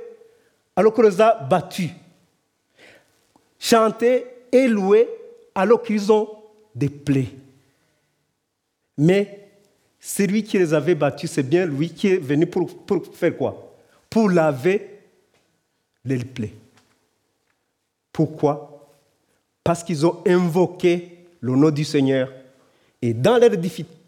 alors 0.76 0.92
qu'on 0.92 1.02
les 1.02 1.20
a 1.20 1.34
battus. 1.34 1.90
Chanter 3.58 4.26
et 4.52 4.68
louer 4.68 5.08
alors 5.54 5.82
qu'ils 5.82 6.12
ont 6.12 6.28
des 6.74 6.88
plaies. 6.88 7.34
Mais 8.96 9.47
celui 10.08 10.42
qui 10.42 10.58
les 10.58 10.72
avait 10.72 10.94
battus, 10.94 11.30
c'est 11.32 11.42
bien 11.42 11.66
lui 11.66 11.90
qui 11.90 12.08
est 12.08 12.16
venu 12.16 12.46
pour, 12.46 12.66
pour 12.86 13.14
faire 13.14 13.36
quoi? 13.36 13.76
Pour 14.08 14.30
laver 14.30 15.00
les 16.02 16.24
plaies. 16.24 16.54
Pourquoi? 18.10 18.88
Parce 19.62 19.84
qu'ils 19.84 20.06
ont 20.06 20.22
invoqué 20.26 21.26
le 21.42 21.54
nom 21.54 21.68
du 21.68 21.84
Seigneur. 21.84 22.32
Et 23.02 23.12
dans 23.12 23.36
leurs, 23.36 23.50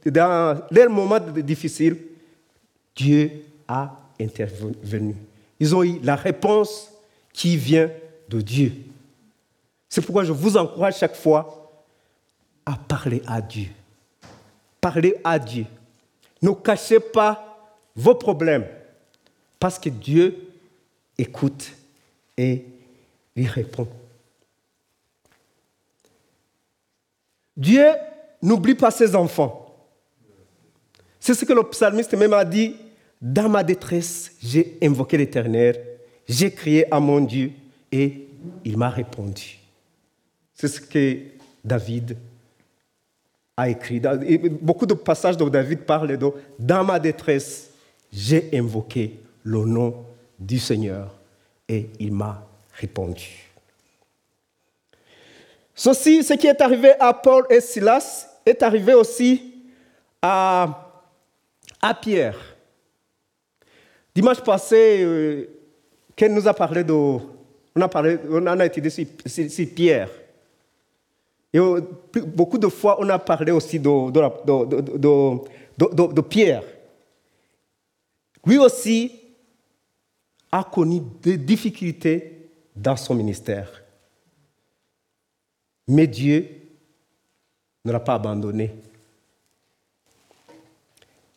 dans 0.07 0.62
leurs 0.71 0.88
moments 0.88 1.21
difficiles, 1.21 1.99
Dieu 2.97 3.42
a 3.69 3.95
intervenu. 4.19 5.14
Ils 5.61 5.76
ont 5.76 5.85
eu 5.85 6.00
la 6.02 6.16
réponse 6.16 6.90
qui 7.30 7.59
vient 7.59 7.90
de 8.26 8.40
Dieu. 8.40 8.73
C'est 9.87 10.00
pourquoi 10.00 10.25
je 10.25 10.33
vous 10.33 10.57
encourage 10.57 10.97
chaque 10.97 11.16
fois 11.16 11.71
à 12.64 12.75
parler 12.75 13.21
à 13.26 13.42
Dieu. 13.42 13.66
Parlez 14.80 15.14
à 15.23 15.38
Dieu. 15.38 15.66
Ne 16.42 16.50
cachez 16.52 17.00
pas 17.00 17.78
vos 17.94 18.14
problèmes 18.14 18.66
parce 19.59 19.78
que 19.78 19.90
Dieu 19.90 20.49
écoute 21.18 21.73
et 22.37 22.64
lui 23.37 23.47
répond. 23.47 23.87
Dieu 27.56 27.87
n'oublie 28.40 28.75
pas 28.75 28.90
ses 28.90 29.14
enfants. 29.14 29.66
C'est 31.18 31.35
ce 31.35 31.44
que 31.44 31.52
le 31.52 31.62
psalmiste 31.64 32.14
même 32.14 32.32
a 32.32 32.44
dit. 32.44 32.76
Dans 33.20 33.50
ma 33.50 33.62
détresse, 33.62 34.32
j'ai 34.42 34.78
invoqué 34.82 35.18
l'Éternel, 35.18 35.99
j'ai 36.26 36.50
crié 36.50 36.90
à 36.90 37.00
mon 37.00 37.20
Dieu 37.20 37.52
et 37.92 38.28
il 38.64 38.78
m'a 38.78 38.88
répondu. 38.88 39.59
C'est 40.54 40.68
ce 40.68 40.80
que 40.80 41.18
David 41.62 42.16
écrit. 43.69 44.00
Beaucoup 44.61 44.87
de 44.87 44.95
passages 44.95 45.37
de 45.37 45.49
David 45.49 45.81
parlent 45.81 46.17
de 46.17 46.33
Dans 46.59 46.85
ma 46.85 46.99
détresse, 46.99 47.71
j'ai 48.12 48.50
invoqué 48.55 49.19
le 49.43 49.64
nom 49.64 50.05
du 50.38 50.59
Seigneur 50.59 51.14
et 51.69 51.90
il 51.99 52.12
m'a 52.12 52.47
répondu. 52.73 53.50
Ceci, 55.75 56.23
ce 56.23 56.35
qui 56.35 56.47
est 56.47 56.61
arrivé 56.61 56.93
à 56.99 57.12
Paul 57.14 57.47
et 57.50 57.61
Silas, 57.61 58.29
est 58.45 58.62
arrivé 58.62 58.95
aussi 58.95 59.55
à, 60.21 60.93
à 61.81 61.95
Pierre. 61.95 62.37
Dimanche 64.14 64.40
passé, 64.40 65.02
euh, 65.02 65.49
nous 66.29 66.47
a 66.47 66.55
parlé 66.55 66.85
de. 66.85 66.93
On 66.93 67.81
a, 67.81 67.88
parlé, 67.88 68.19
on 68.29 68.45
a 68.47 68.67
étudié 68.67 69.07
Pierre. 69.67 70.11
Et 71.52 71.59
euh, 71.59 71.80
beaucoup 72.26 72.59
de 72.59 72.69
fois, 72.69 72.97
on 73.00 73.09
a 73.09 73.19
parlé 73.19 73.50
aussi 73.50 73.80
de, 73.80 74.11
Pierre. 76.23 76.62
Lui 78.47 78.59
aussi 78.59 79.12
a 80.52 80.64
connu 80.64 81.00
des 81.23 81.37
difficultés 81.37 82.50
dans 82.75 82.97
son 82.97 83.14
ministère. 83.14 83.83
Mais 85.88 86.07
Dieu 86.07 86.48
ne 87.85 87.92
l'a 87.92 88.01
pas 88.01 88.14
abandonné. 88.14 88.72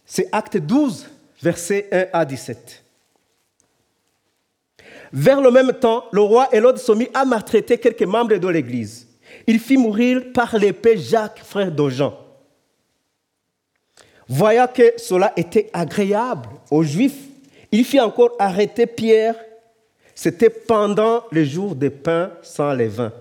C'est 0.05 0.29
Acte 0.31 0.57
12, 0.57 1.09
versets 1.41 1.89
1 1.91 2.05
à 2.13 2.23
17. 2.23 2.83
Vers 5.11 5.41
le 5.41 5.49
même 5.51 5.73
temps, 5.73 6.05
le 6.11 6.21
roi 6.21 6.49
Hérode 6.51 6.77
se 6.77 6.91
mit 6.91 7.07
à 7.13 7.25
maltraiter 7.25 7.79
quelques 7.79 8.03
membres 8.03 8.35
de 8.35 8.47
l'Église. 8.47 9.07
Il 9.45 9.59
fit 9.59 9.77
mourir 9.77 10.21
par 10.33 10.57
l'épée 10.57 10.97
Jacques, 10.97 11.41
frère 11.43 11.71
de 11.71 11.89
Jean. 11.89 12.17
Voyant 14.27 14.67
que 14.67 14.93
cela 14.97 15.33
était 15.35 15.69
agréable 15.73 16.49
aux 16.71 16.83
Juifs, 16.83 17.27
il 17.71 17.83
fit 17.83 17.99
encore 17.99 18.31
arrêter 18.39 18.85
Pierre. 18.85 19.35
C'était 20.15 20.49
pendant 20.49 21.23
les 21.31 21.45
jours 21.45 21.75
des 21.75 21.89
pains 21.89 22.31
sans 22.41 22.73
levain. 22.73 23.11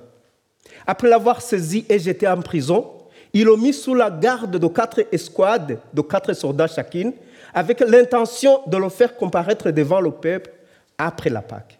Après 0.86 1.08
l'avoir 1.08 1.40
saisi 1.40 1.84
et 1.88 1.98
jeté 1.98 2.28
en 2.28 2.40
prison, 2.40 2.86
il 3.32 3.46
l'a 3.46 3.56
mis 3.56 3.72
sous 3.72 3.94
la 3.94 4.10
garde 4.10 4.58
de 4.58 4.66
quatre 4.66 5.06
escouades, 5.10 5.78
de 5.92 6.00
quatre 6.02 6.34
soldats 6.34 6.68
chacune, 6.68 7.14
avec 7.54 7.80
l'intention 7.80 8.60
de 8.66 8.76
le 8.76 8.88
faire 8.88 9.16
comparaître 9.16 9.70
devant 9.70 10.00
le 10.00 10.10
peuple 10.10 10.50
après 10.98 11.30
la 11.30 11.42
Pâque. 11.42 11.78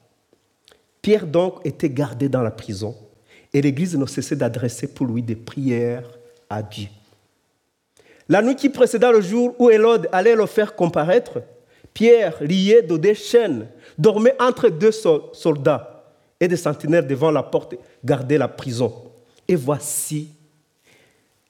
Pierre 1.00 1.26
donc 1.26 1.61
était 1.64 1.90
gardé 1.90 2.28
dans 2.28 2.42
la 2.42 2.50
prison 2.50 2.96
et 3.52 3.62
l'Église 3.62 3.96
ne 3.96 4.06
cessait 4.06 4.36
d'adresser 4.36 4.86
pour 4.88 5.06
lui 5.06 5.22
des 5.22 5.36
prières 5.36 6.08
à 6.48 6.62
Dieu. 6.62 6.88
La 8.28 8.40
nuit 8.42 8.56
qui 8.56 8.68
précéda 8.68 9.10
le 9.10 9.20
jour 9.20 9.54
où 9.58 9.70
Hérode 9.70 10.08
allait 10.12 10.36
le 10.36 10.46
faire 10.46 10.74
comparaître, 10.74 11.42
Pierre, 11.92 12.42
lié 12.42 12.82
de 12.82 12.96
deux 12.96 13.14
chaînes, 13.14 13.68
dormait 13.98 14.36
entre 14.40 14.68
deux 14.68 14.92
soldats 14.92 16.04
et 16.40 16.48
des 16.48 16.56
sentinelles 16.56 17.06
devant 17.06 17.30
la 17.30 17.42
porte 17.42 17.74
gardaient 18.04 18.38
la 18.38 18.48
prison. 18.48 18.92
Et 19.46 19.56
voici, 19.56 20.30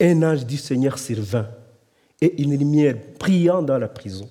un 0.01 0.23
ange 0.23 0.45
du 0.45 0.57
Seigneur 0.57 0.99
survint 0.99 1.47
et 2.21 2.43
une 2.43 2.57
lumière 2.57 2.97
brillant 3.19 3.63
dans 3.63 3.79
la 3.79 3.89
prison. 3.89 4.29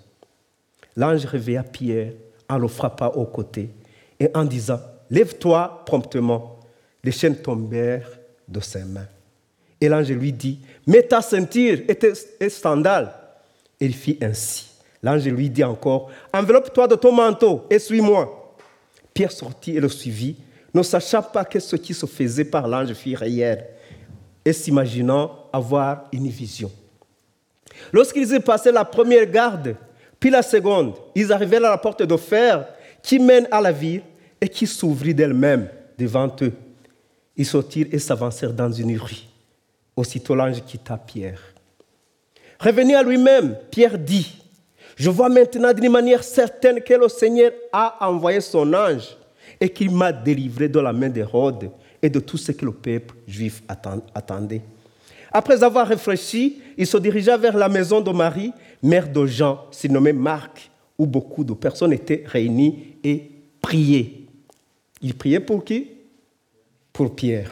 L'ange 0.96 1.26
réveilla 1.26 1.64
Pierre 1.64 2.14
en 2.50 2.58
le 2.58 2.68
frappant 2.68 3.10
au 3.10 3.26
côté 3.26 3.70
et 4.20 4.30
en 4.34 4.44
disant 4.44 4.80
Lève-toi 5.10 5.84
promptement. 5.86 6.61
Les 7.04 7.12
chaînes 7.12 7.38
tombèrent 7.38 8.10
de 8.48 8.60
ses 8.60 8.84
mains. 8.84 9.08
Et 9.80 9.90
l'ange 9.90 10.12
lui 10.12 10.32
dit 10.32 10.60
Mets 10.86 11.04
ta 11.04 11.22
ceinture 11.22 11.80
et 11.88 11.96
tes 11.96 12.50
sandales. 12.50 13.14
Et 13.80 13.86
il 13.86 13.96
fit 13.96 14.18
ainsi. 14.22 14.70
L'ange 15.02 15.26
lui 15.26 15.50
dit 15.50 15.64
encore 15.64 16.12
Enveloppe-toi 16.34 16.88
de 16.88 16.96
ton 16.96 17.12
manteau 17.12 17.66
et 17.70 17.80
suis-moi. 17.80 18.56
Pierre 19.14 19.32
sortit 19.32 19.76
et 19.76 19.80
le 19.80 19.90
suivit 19.90 20.38
ne 20.74 20.84
sachant 20.84 21.22
pas 21.22 21.44
que 21.44 21.60
ce 21.60 21.76
qui 21.76 21.94
se 21.94 22.06
faisait 22.06 22.46
par 22.46 22.68
l'ange 22.68 22.94
fut 22.94 23.16
réel 23.16 23.66
et 24.46 24.54
s'imaginant 24.54 25.48
avoir 25.52 26.06
une 26.14 26.28
vision. 26.28 26.72
Lorsqu'ils 27.92 28.34
ont 28.34 28.40
passé 28.40 28.72
la 28.72 28.86
première 28.86 29.26
garde, 29.26 29.76
puis 30.20 30.30
la 30.30 30.42
seconde, 30.42 30.94
ils 31.16 31.32
arrivèrent 31.32 31.66
à 31.66 31.72
la 31.72 31.78
porte 31.78 32.04
de 32.04 32.18
fer 32.18 32.66
qui 33.02 33.20
mène 33.20 33.48
à 33.52 33.60
la 33.60 33.72
ville 33.72 34.04
et 34.40 34.48
qui 34.48 34.68
s'ouvrit 34.68 35.14
d'elle-même 35.14 35.68
devant 35.98 36.34
eux. 36.42 36.54
Ils 37.38 37.46
sortirent 37.46 37.88
et 37.92 38.00
s'avancèrent 38.00 38.54
dans 38.54 38.72
une 38.72 38.98
rue. 38.98 39.24
Aussitôt 39.96 40.36
l'ange 40.36 40.64
quitta 40.66 40.98
Pierre. 40.98 41.42
Revenu 42.60 42.96
à 42.96 43.04
lui-même, 43.04 43.58
Pierre 43.72 43.98
dit, 43.98 44.36
je 44.96 45.10
vois 45.10 45.30
maintenant 45.30 45.74
d'une 45.74 45.92
manière 45.92 46.24
certaine 46.24 46.82
que 46.82 46.94
le 46.94 47.10
Seigneur 47.10 47.52
a 47.72 48.08
envoyé 48.08 48.40
son 48.42 48.72
ange 48.74 49.18
et 49.60 49.70
qu'il 49.70 49.92
m'a 49.92 50.12
délivré 50.12 50.68
de 50.70 50.80
la 50.80 50.94
main 50.94 51.10
d'Hérode 51.10 51.72
et 52.02 52.10
de 52.10 52.20
tout 52.20 52.38
ce 52.38 52.52
que 52.52 52.66
le 52.66 52.72
peuple 52.72 53.16
juif 53.28 53.64
attendait. 54.14 54.62
Après 55.32 55.64
avoir 55.64 55.88
réfléchi, 55.88 56.62
il 56.78 56.86
se 56.86 56.98
dirigea 56.98 57.38
vers 57.38 57.58
la 57.58 57.70
maison 57.70 58.02
de 58.02 58.12
Marie, 58.12 58.52
mère 58.84 59.10
de 59.10 59.26
Jean, 59.26 59.66
surnommée 59.72 60.14
Marc, 60.14 60.70
où 60.98 61.06
beaucoup 61.06 61.44
de 61.44 61.54
personnes 61.54 61.94
étaient 61.94 62.24
réunies 62.28 62.96
et 63.04 63.32
priaient. 63.62 64.12
Il 65.02 65.16
priait 65.16 65.40
pour 65.40 65.64
qui? 65.64 65.88
Pour 66.94 67.16
Pierre. 67.16 67.52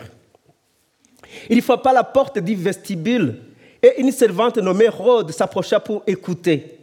Il 1.49 1.61
frappa 1.61 1.93
la 1.93 2.03
porte 2.03 2.39
du 2.39 2.55
vestibule 2.55 3.39
et 3.81 4.01
une 4.01 4.11
servante 4.11 4.57
nommée 4.57 4.89
Rode 4.89 5.31
s'approcha 5.31 5.79
pour 5.79 6.03
écouter. 6.05 6.77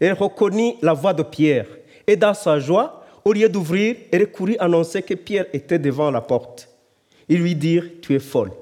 Elle 0.00 0.14
reconnut 0.14 0.74
la 0.80 0.92
voix 0.92 1.12
de 1.12 1.22
Pierre 1.22 1.66
et 2.06 2.16
dans 2.16 2.34
sa 2.34 2.58
joie, 2.58 3.04
au 3.24 3.32
lieu 3.32 3.48
d'ouvrir, 3.48 3.96
elle 4.10 4.30
courut 4.30 4.56
annoncer 4.58 5.02
que 5.02 5.14
Pierre 5.14 5.46
était 5.52 5.78
devant 5.78 6.10
la 6.10 6.22
porte. 6.22 6.68
Ils 7.28 7.40
lui 7.40 7.54
dirent, 7.54 7.90
tu 8.00 8.14
es 8.14 8.18
folle. 8.18 8.52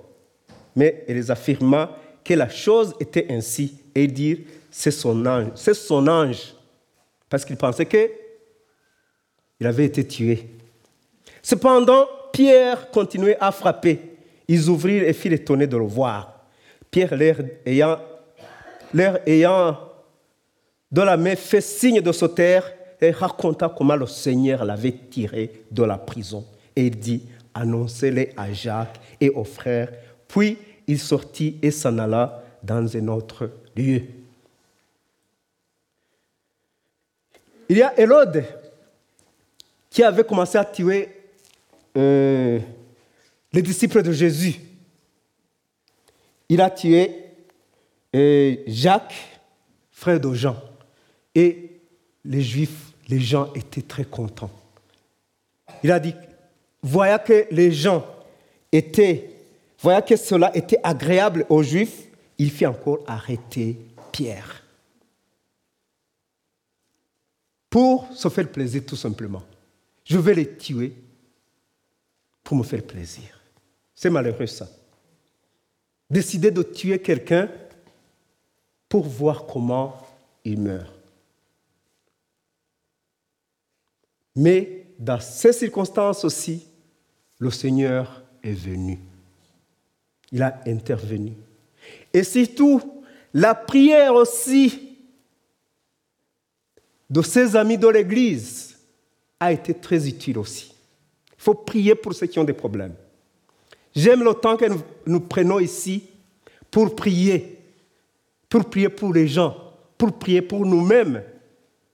Mais 0.75 1.05
elle 1.07 1.31
affirma 1.31 1.97
que 2.25 2.35
la 2.35 2.49
chose 2.49 2.95
était 2.99 3.27
ainsi. 3.31 3.79
Et 3.95 4.09
dirent, 4.09 4.41
c'est 4.71 4.91
son 4.91 5.25
ange. 5.25 5.53
C'est 5.55 5.75
son 5.75 6.07
ange. 6.09 6.55
Parce 7.31 7.45
qu'ils 7.45 7.57
pensaient 7.57 7.87
qu'il 7.87 9.67
avait 9.67 9.85
été 9.85 10.07
tué. 10.07 10.49
Cependant, 11.43 12.09
Pierre 12.37 12.91
continuait 12.91 13.39
à 13.41 13.51
frapper. 13.51 13.99
Ils 14.47 14.69
ouvrirent 14.69 15.09
et 15.09 15.15
firent 15.15 15.33
étonner 15.33 15.67
de 15.67 15.79
le 15.79 15.87
voir. 15.87 16.45
Pierre, 16.91 17.17
l'air 17.17 17.39
ayant, 17.65 17.99
l'air 18.93 19.81
dans 20.93 21.05
la 21.07 21.17
main, 21.17 21.35
fait 21.35 21.63
signe 21.63 22.03
de 22.03 22.27
taire 22.27 22.71
et 23.01 23.11
raconta 23.11 23.73
comment 23.75 23.97
le 23.97 24.07
Seigneur 24.07 24.67
l'avait 24.67 24.93
tiré 24.93 25.65
de 25.71 25.83
la 25.83 25.97
prison. 25.97 26.45
Et 26.77 26.89
il 26.89 26.99
dit, 26.99 27.23
annoncez-les 27.55 28.35
à 28.37 28.53
Jacques 28.53 29.01
et 29.19 29.31
aux 29.31 29.45
frères. 29.45 29.91
Puis 30.29 30.59
il 30.87 30.99
sortit 30.99 31.57
et 31.63 31.71
s'en 31.71 31.97
alla 31.97 32.43
dans 32.63 32.95
un 32.99 33.09
autre 33.09 33.51
lieu. 33.75 34.03
Il 37.71 37.79
y 37.79 37.83
a 37.83 37.99
Hérode 37.99 38.45
qui 39.89 40.03
avait 40.03 40.25
commencé 40.25 40.59
à 40.59 40.67
tuer 40.67 41.16
euh, 41.97 42.59
les 43.53 43.63
disciples 43.63 44.03
de 44.03 44.13
Jésus. 44.13 44.61
Il 46.49 46.61
a 46.61 46.71
tué 46.71 47.11
euh, 48.15 48.57
Jacques, 48.67 49.41
frère 49.91 50.21
de 50.21 50.33
Jean. 50.35 50.57
Et 51.35 51.81
les 52.25 52.43
Juifs, 52.43 52.93
les 53.09 53.21
gens 53.21 53.53
étaient 53.55 53.83
très 53.83 54.05
contents. 54.05 54.51
Il 55.83 55.91
a 55.91 55.99
dit, 55.99 56.15
voyant 56.83 57.19
que 57.19 57.47
les 57.51 57.73
gens 57.73 58.05
étaient, 58.73 59.31
voyant 59.79 60.03
que 60.03 60.17
cela 60.17 60.55
était 60.57 60.81
agréable 60.83 61.47
aux 61.49 61.63
Juifs, 61.63 62.09
il 62.39 62.51
fit 62.51 62.67
encore 62.67 63.01
arrêter 63.07 63.79
Pierre. 64.13 64.63
Pour 67.71 68.09
se 68.15 68.29
faire 68.29 68.51
plaisir 68.51 68.85
tout 68.87 68.97
simplement. 68.97 69.43
Je 70.05 70.19
vais 70.19 70.35
les 70.35 70.57
tuer 70.57 70.93
pour 72.47 72.57
me 72.57 72.63
faire 72.63 72.85
plaisir. 72.85 73.41
C'est 73.93 74.09
malheureux 74.09 74.47
ça. 74.47 74.69
Décider 76.09 76.53
de 76.53 76.63
tuer 76.63 77.01
quelqu'un 77.01 77.51
pour 78.89 79.05
voir 79.05 79.47
comment 79.47 79.97
il 80.45 80.61
meurt. 80.61 80.95
Mais 84.37 84.87
dans 84.97 85.19
ces 85.19 85.53
circonstances 85.53 86.25
aussi, 86.25 86.65
le 87.41 87.51
Seigneur 87.51 88.23
est 88.45 88.53
venu. 88.53 89.01
Il 90.31 90.41
a 90.41 90.61
intervenu. 90.69 91.33
Et 92.15 92.23
surtout, 92.23 93.03
la 93.35 93.57
prière 93.57 94.15
aussi 94.15 94.99
de 97.11 97.23
ses 97.23 97.57
amis 97.57 97.77
de 97.77 97.89
l'Église 97.89 98.79
a 99.41 99.51
été 99.53 99.75
très 99.75 100.07
utile 100.07 100.39
aussi. 100.39 100.76
Faut 101.47 101.55
prier 101.55 101.95
pour 101.95 102.13
ceux 102.13 102.27
qui 102.27 102.41
ont 102.41 102.45
des 102.45 102.53
problèmes. 102.53 102.97
J'aime 103.95 104.25
le 104.25 104.35
temps 104.35 104.57
que 104.57 104.65
nous, 105.07 105.21
prenons 105.21 105.61
ici 105.61 106.03
pour 106.73 106.97
prier, 106.97 107.57
pour 108.49 108.65
prier 108.65 108.89
pour 108.89 109.15
les 109.15 109.29
gens, 109.29 109.57
pour 109.97 110.19
prier 110.19 110.43
pour 110.43 110.67
nous-mêmes. 110.67 111.23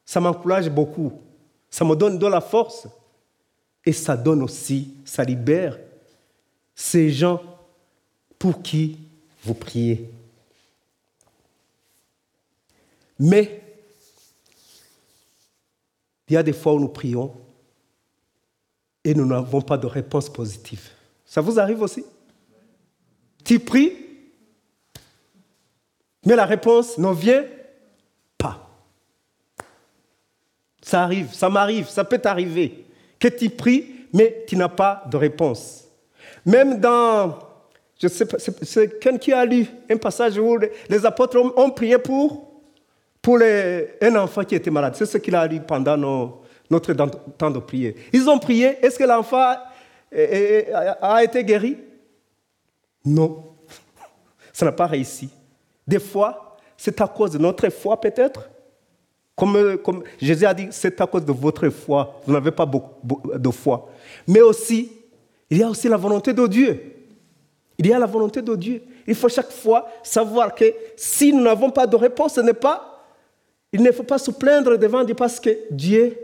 Ça 0.06 0.20
m'encourage 0.20 0.70
beaucoup. 0.70 1.12
Ça 1.68 1.84
me 1.84 1.94
donne 1.94 2.18
de 2.18 2.26
la 2.26 2.40
force. 2.40 2.88
Et 3.84 3.92
ça 3.92 4.16
donne 4.16 4.42
aussi, 4.42 4.94
ça 5.04 5.22
libère 5.22 5.78
ces 6.74 7.10
gens 7.10 7.42
pour 8.38 8.62
qui 8.62 8.96
vous 9.44 9.52
priez. 9.52 10.08
Mais 13.18 13.60
il 16.26 16.32
y 16.32 16.36
a 16.38 16.42
des 16.42 16.54
fois 16.54 16.72
où 16.72 16.80
nous 16.80 16.88
prions 16.88 17.34
et 19.04 19.14
nous 19.14 19.26
n'avons 19.26 19.60
pas 19.60 19.76
de 19.76 19.86
réponse 19.86 20.28
positive. 20.28 20.90
Ça 21.24 21.40
vous 21.40 21.58
arrive 21.58 21.82
aussi? 21.82 22.04
Tu 23.44 23.58
pries, 23.58 23.92
mais 26.24 26.36
la 26.36 26.44
réponse 26.44 26.98
ne 26.98 27.12
vient 27.12 27.44
pas. 28.38 28.68
Ça 30.80 31.02
arrive, 31.02 31.32
ça 31.32 31.48
m'arrive, 31.48 31.88
ça 31.88 32.04
peut 32.04 32.18
t'arriver. 32.18 32.84
Que 33.18 33.28
tu 33.28 33.50
pries, 33.50 33.86
mais 34.12 34.44
tu 34.46 34.56
n'as 34.56 34.68
pas 34.68 35.04
de 35.10 35.16
réponse. 35.16 35.84
Même 36.44 36.78
dans, 36.78 37.38
je 38.00 38.08
sais 38.08 38.26
pas, 38.26 38.38
c'est 38.38 39.00
quelqu'un 39.00 39.18
qui 39.18 39.32
a 39.32 39.44
lu 39.44 39.66
un 39.90 39.96
passage 39.96 40.38
où 40.38 40.58
les 40.88 41.06
apôtres 41.06 41.38
ont, 41.38 41.70
prié 41.70 41.98
pour, 41.98 42.52
pour 43.20 43.38
un 43.40 44.16
enfant 44.16 44.44
qui 44.44 44.54
était 44.54 44.70
malade. 44.70 44.94
C'est 44.96 45.06
ce 45.06 45.18
qu'il 45.18 45.34
a 45.34 45.46
lu 45.46 45.60
pendant 45.60 46.41
notre 46.72 46.92
temps 46.92 47.50
de 47.50 47.58
prier. 47.58 47.94
Ils 48.12 48.28
ont 48.28 48.38
prié, 48.38 48.78
est-ce 48.84 48.98
que 48.98 49.04
l'enfant 49.04 49.54
a 50.10 51.22
été 51.22 51.44
guéri? 51.44 51.76
Non. 53.04 53.44
Ça 54.52 54.64
n'a 54.64 54.72
pas 54.72 54.86
réussi. 54.86 55.28
Des 55.86 56.00
fois, 56.00 56.56
c'est 56.76 57.00
à 57.00 57.06
cause 57.06 57.32
de 57.32 57.38
notre 57.38 57.68
foi 57.70 58.00
peut-être? 58.00 58.48
Comme, 59.36 59.78
comme, 59.78 60.02
Jésus 60.20 60.44
a 60.44 60.54
dit, 60.54 60.68
c'est 60.70 61.00
à 61.00 61.06
cause 61.06 61.24
de 61.24 61.32
votre 61.32 61.68
foi. 61.70 62.20
Vous 62.26 62.32
n'avez 62.32 62.50
pas 62.50 62.66
beaucoup 62.66 63.36
de 63.36 63.50
foi. 63.50 63.88
Mais 64.26 64.40
aussi, 64.40 64.92
il 65.50 65.58
y 65.58 65.62
a 65.62 65.68
aussi 65.68 65.88
la 65.88 65.96
volonté 65.96 66.32
de 66.32 66.46
Dieu. 66.46 66.92
Il 67.78 67.86
y 67.86 67.92
a 67.92 67.98
la 67.98 68.06
volonté 68.06 68.42
de 68.42 68.54
Dieu. 68.54 68.82
Il 69.06 69.14
faut 69.14 69.28
chaque 69.28 69.50
fois 69.50 69.88
savoir 70.02 70.54
que 70.54 70.64
si 70.96 71.32
nous 71.32 71.42
n'avons 71.42 71.70
pas 71.70 71.86
de 71.86 71.96
réponse, 71.96 72.34
ce 72.34 72.40
n'est 72.40 72.52
pas. 72.52 73.04
Il 73.72 73.82
ne 73.82 73.90
faut 73.90 74.02
pas 74.02 74.18
se 74.18 74.30
plaindre 74.30 74.76
devant 74.76 75.02
Dieu 75.02 75.14
parce 75.14 75.40
que 75.40 75.50
Dieu, 75.70 76.16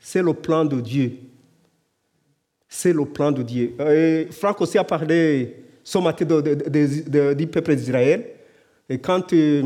c'est 0.00 0.22
le 0.22 0.34
plan 0.34 0.64
de 0.64 0.80
Dieu. 0.80 1.12
C'est 2.68 2.92
le 2.92 3.04
plan 3.04 3.30
de 3.30 3.42
Dieu. 3.42 3.74
Et 3.78 4.28
Franck 4.32 4.60
aussi 4.62 4.78
a 4.78 4.84
parlé 4.84 5.64
ce 5.84 5.98
matin 5.98 6.24
du 7.34 7.46
peuple 7.46 7.76
d'Israël. 7.76 8.26
Et 8.88 8.98
quand, 8.98 9.32
euh, 9.32 9.62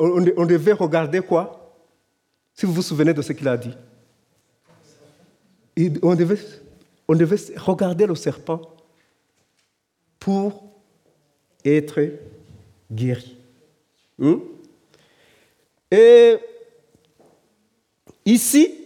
on, 0.00 0.46
devait 0.46 0.72
regarder 0.72 1.20
quoi? 1.20 1.76
Si 2.54 2.66
vous 2.66 2.72
vous 2.72 2.82
souvenez 2.82 3.12
de 3.12 3.22
ce 3.22 3.32
qu'il 3.32 3.46
a 3.46 3.56
dit. 3.56 3.74
on, 6.02 6.14
devait, 6.14 6.38
on 7.06 7.14
devait 7.14 7.36
regarder 7.56 8.06
le 8.06 8.14
serpent 8.14 8.60
pour 10.18 10.72
être 11.64 12.00
guéri. 12.90 13.36
Hmm? 14.18 14.38
Et 15.90 16.36
ici, 18.24 18.77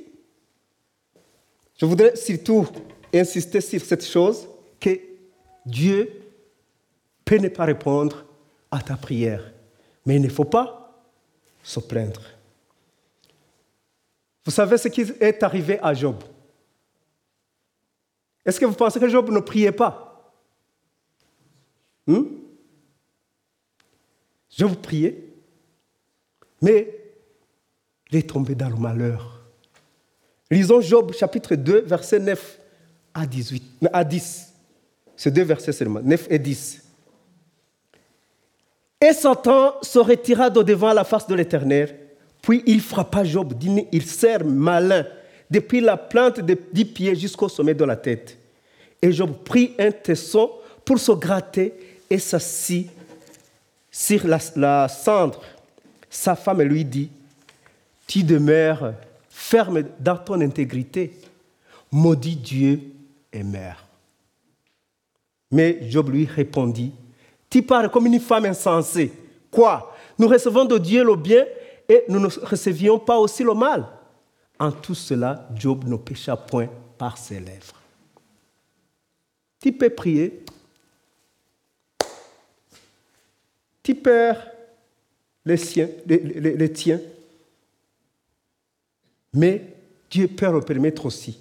je 1.83 1.87
voudrais 1.87 2.14
surtout 2.14 2.68
insister 3.12 3.61
sur 3.61 3.81
cette 3.81 4.07
chose 4.07 4.47
que 4.79 5.01
Dieu 5.66 6.12
peut 7.25 7.38
ne 7.38 7.49
pas 7.49 7.64
répondre 7.64 8.25
à 8.71 8.81
ta 8.81 8.97
prière, 8.97 9.53
mais 10.07 10.14
il 10.14 10.23
ne 10.23 10.29
faut 10.29 10.45
pas 10.45 11.05
se 11.61 11.81
plaindre. 11.81 12.23
Vous 14.45 14.53
savez 14.53 14.79
ce 14.79 14.87
qui 14.87 15.01
est 15.01 15.42
arrivé 15.42 15.81
à 15.81 15.92
Job? 15.92 16.23
Est-ce 18.45 18.61
que 18.61 18.64
vous 18.64 18.75
pensez 18.75 19.01
que 19.01 19.09
Job 19.09 19.29
ne 19.31 19.40
priait 19.40 19.73
pas? 19.73 20.33
Hmm? 22.07 22.27
Job 24.57 24.77
priait, 24.77 25.21
mais 26.61 27.12
il 28.12 28.18
est 28.18 28.31
tombé 28.31 28.55
dans 28.55 28.68
le 28.68 28.77
malheur. 28.77 29.32
Lisons 30.53 30.83
Job 30.83 31.15
chapitre 31.15 31.55
2, 31.55 31.85
verset 31.87 32.19
9 32.19 32.59
à, 33.15 33.25
18, 33.25 33.62
à 33.91 34.05
10. 34.05 34.53
C'est 35.17 35.31
deux 35.31 35.45
versets 35.45 35.73
seulement, 35.73 36.01
9 36.03 36.27
et 36.29 36.38
10. 36.38 36.83
Et 39.01 39.15
Satan 39.15 39.77
se 39.81 39.99
retira 39.99 40.51
de 40.51 40.62
devant 40.62 40.93
la 40.93 41.05
face 41.05 41.27
de 41.27 41.35
l'Éternel, 41.35 41.97
puis 42.43 42.62
il 42.67 42.83
frappa 42.83 43.25
Job, 43.25 43.55
il 43.93 44.05
sert 44.05 44.45
malin, 44.45 45.07
depuis 45.51 45.81
la 45.81 45.97
plante 45.97 46.41
des 46.41 46.59
dix 46.71 46.85
pieds 46.85 47.17
jusqu'au 47.17 47.49
sommet 47.49 47.75
de 47.75 47.85
la 47.85 47.97
tête. 47.97 48.37
Et 49.01 49.11
Job 49.11 49.33
prit 49.45 49.75
un 49.79 49.91
tesson 49.91 50.51
pour 50.85 50.99
se 50.99 51.12
gratter 51.12 51.73
et 52.11 52.19
s'assit 52.19 52.91
sur 53.91 54.27
la, 54.27 54.38
la 54.57 54.88
cendre. 54.88 55.41
Sa 56.11 56.37
femme 56.37 56.61
lui 56.61 56.85
dit, 56.85 57.09
tu 58.07 58.23
demeures 58.23 58.93
ferme 59.42 59.83
dans 59.98 60.16
ton 60.16 60.40
intégrité. 60.40 61.12
Maudit 61.90 62.37
Dieu 62.37 62.81
et 63.33 63.42
mère. 63.42 63.85
Mais 65.50 65.90
Job 65.90 66.09
lui 66.11 66.24
répondit, 66.24 66.92
tu 67.50 67.62
parles 67.62 67.90
comme 67.90 68.07
une 68.07 68.20
femme 68.20 68.46
insensée. 68.46 69.12
Quoi? 69.50 69.94
Nous 70.18 70.28
recevons 70.28 70.64
de 70.64 70.78
Dieu 70.78 71.05
le 71.05 71.16
bien 71.16 71.44
et 71.88 72.05
nous 72.09 72.20
ne 72.20 72.28
recevions 72.28 72.98
pas 72.98 73.18
aussi 73.18 73.42
le 73.42 73.52
mal. 73.52 73.87
En 74.59 74.70
tout 74.70 74.94
cela, 74.94 75.48
Job 75.55 75.85
ne 75.87 75.96
pécha 75.96 76.37
point 76.37 76.68
par 76.96 77.18
ses 77.18 77.40
lèvres. 77.40 77.81
Tu 79.61 79.72
peux 79.72 79.90
prier. 79.90 80.44
Tu 83.83 83.94
perds 83.96 84.46
les, 85.44 86.72
tiens. 86.72 87.00
Mais 89.35 89.64
Dieu 90.11 90.29
peut 90.29 90.51
le 90.53 90.61
permettre 90.61 91.07
aussi. 91.07 91.38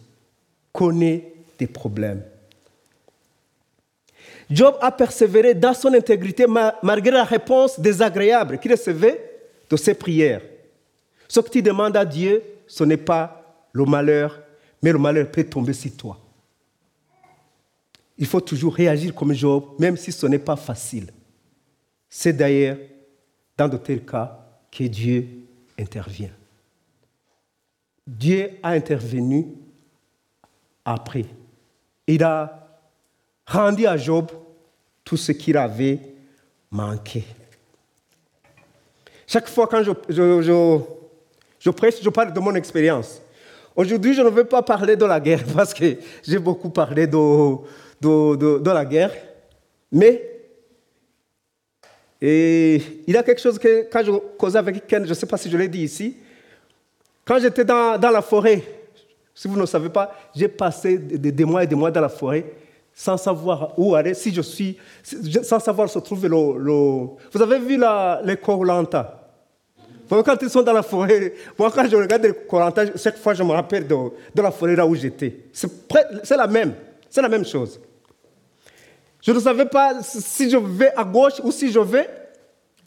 Connaît 0.71 1.34
des 1.58 1.67
problèmes. 1.67 2.23
Job 4.49 4.75
a 4.82 4.91
persévéré 4.91 5.54
dans 5.54 5.73
son 5.73 5.93
intégrité 5.93 6.45
malgré 6.84 7.12
la 7.12 7.23
réponse 7.23 7.80
désagréable 7.80 8.60
qu'il 8.60 8.71
recevait 8.71 9.32
de 9.69 9.77
ses 9.77 9.93
prières. 9.93 10.41
Ce 11.27 11.39
que 11.39 11.49
tu 11.49 11.62
demandes 11.62 11.95
à 11.95 12.04
Dieu, 12.04 12.43
ce 12.67 12.84
n'est 12.84 12.97
pas 12.97 13.69
le 13.71 13.86
malheur, 13.86 14.41
mais 14.82 14.91
le 14.91 14.97
malheur 14.97 15.32
peut 15.32 15.43
tomber 15.43 15.73
sur 15.73 15.95
toi. 15.95 16.19
Il 18.17 18.25
faut 18.27 18.41
toujours 18.41 18.75
réagir 18.75 19.15
comme 19.15 19.34
Job, 19.34 19.63
même 19.80 19.95
si 19.95 20.12
ce 20.12 20.27
n'est 20.27 20.39
pas 20.39 20.58
facile. 20.58 21.12
C'est 22.10 22.34
d'ailleurs 22.34 22.77
dans 23.58 23.69
de 23.69 23.77
tels 23.77 24.06
cas 24.06 24.38
que 24.69 24.84
Dieu 24.84 25.27
intervient. 25.80 26.32
Dieu 28.12 28.52
a 28.62 28.71
intervenu 28.71 29.47
après. 30.84 31.26
Il 32.08 32.24
a 32.24 32.67
rendu 33.47 33.88
à 33.88 33.95
Job 33.95 34.30
tout 35.04 35.15
ce 35.15 35.32
qu'il 35.32 35.56
avait 35.56 35.97
manqué. 36.69 37.24
Chaque 39.26 39.47
fois 39.47 39.65
quand 39.65 39.82
je, 39.82 39.91
je, 41.58 41.69
prêche, 41.69 42.02
je 42.02 42.10
parle 42.10 42.34
de 42.34 42.39
mon 42.41 42.54
expérience. 42.56 43.21
Aujourd'hui, 43.74 44.13
je 44.13 44.21
ne 44.21 44.30
veux 44.30 44.43
pas 44.43 44.62
parler 44.62 44.97
de 44.97 45.06
la 45.06 45.21
guerre 45.21 45.45
parce 45.56 45.74
que 45.74 45.95
j'ai 46.21 46.39
beaucoup 46.39 46.69
parlé 46.69 47.08
de, 47.08 48.69
la 48.74 48.84
guerre. 48.84 49.13
Mais 49.89 50.21
il 52.19 53.13
y 53.13 53.15
a 53.15 53.24
quelque 53.24 53.41
chose 53.41 53.58
que 53.58 53.89
quand 53.89 54.04
je 54.04 54.12
causais 54.38 54.60
avec 54.60 54.86
Ken, 54.86 55.06
je 55.06 55.10
ne 55.10 55.13
sais 55.13 55.26
pas 55.26 55.38
si 55.38 55.50
je 55.50 55.56
l'ai 55.56 55.69
dit 55.69 55.84
ici, 55.84 56.17
quand 57.25 57.39
j'étais 57.39 57.65
dans, 57.65 57.99
la 57.99 58.21
forêt, 58.21 58.63
si 59.34 59.47
vous 59.47 59.60
ne 59.60 59.65
savez 59.65 59.89
pas, 59.89 60.12
j'ai 60.36 60.47
passé 60.47 60.97
des, 60.97 61.45
mois 61.45 61.63
et 61.63 61.67
des 61.67 61.75
mois 61.75 61.91
dans 61.91 62.01
la 62.01 62.10
forêt 62.10 62.45
sans 62.93 63.17
savoir 63.17 63.73
où 63.77 63.95
aller, 63.95 64.13
si 64.13 64.34
je 64.34 64.41
suis, 64.41 64.77
sans 65.43 65.60
savoir 65.60 65.89
se 65.89 65.99
trouver 65.99 66.27
le... 66.27 66.36
Vous 66.38 67.41
avez 67.41 67.60
vu 67.60 67.77
la, 67.77 68.21
les 68.23 68.38
Korlanta 68.38 69.21
quand 70.21 70.36
ils 70.41 70.49
sont 70.49 70.62
dans 70.62 70.73
la 70.73 70.84
forêt, 70.84 71.34
moi 71.57 71.71
quand 71.73 71.88
je 71.88 71.95
regarde 71.95 72.23
les 72.23 72.34
Korlanta, 72.34 72.84
chaque 72.97 73.17
fois 73.17 73.34
je 73.34 73.43
me 73.43 73.51
rappelle 73.51 73.88
de, 73.88 73.95
de 74.36 74.41
la 74.41 74.51
forêt 74.51 74.75
là 74.75 74.86
où 74.86 74.93
j'étais. 74.95 75.45
C'est 75.53 76.36
la 76.36 76.47
même, 76.47 76.73
c'est 77.10 77.21
la 77.21 77.29
même 77.29 77.45
chose. 77.45 77.79
Je 79.21 79.31
ne 79.31 79.39
savais 79.39 79.65
pas 79.65 80.01
si 80.01 80.49
je 80.49 80.57
vais 80.57 80.91
à 80.95 81.03
gauche 81.03 81.39
ou 81.43 81.51
si 81.51 81.71
je 81.71 81.79
vais 81.79 82.10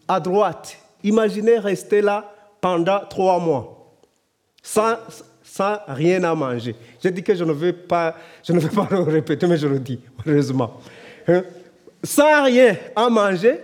à 0.06 0.20
droite. 0.20 0.76
Imaginez 1.02 1.58
rester 1.58 2.02
là 2.02 2.30
pendant 2.60 3.00
trois 3.08 3.38
mois, 3.38 3.83
sans, 4.64 5.78
rien 5.86 6.24
à 6.24 6.34
manger. 6.34 6.74
J'ai 7.00 7.10
dit 7.10 7.22
que 7.22 7.34
je 7.34 7.44
ne 7.44 7.52
vais 7.52 7.72
pas, 7.72 8.16
je 8.42 8.52
ne 8.52 8.58
vais 8.58 8.68
pas 8.68 8.88
le 8.90 9.00
répéter, 9.00 9.46
mais 9.46 9.56
je 9.56 9.68
le 9.68 9.78
dis, 9.78 10.00
malheureusement. 10.18 10.80
Hein? 11.28 11.44
Sans 12.02 12.44
rien 12.44 12.76
à 12.96 13.08
manger, 13.08 13.60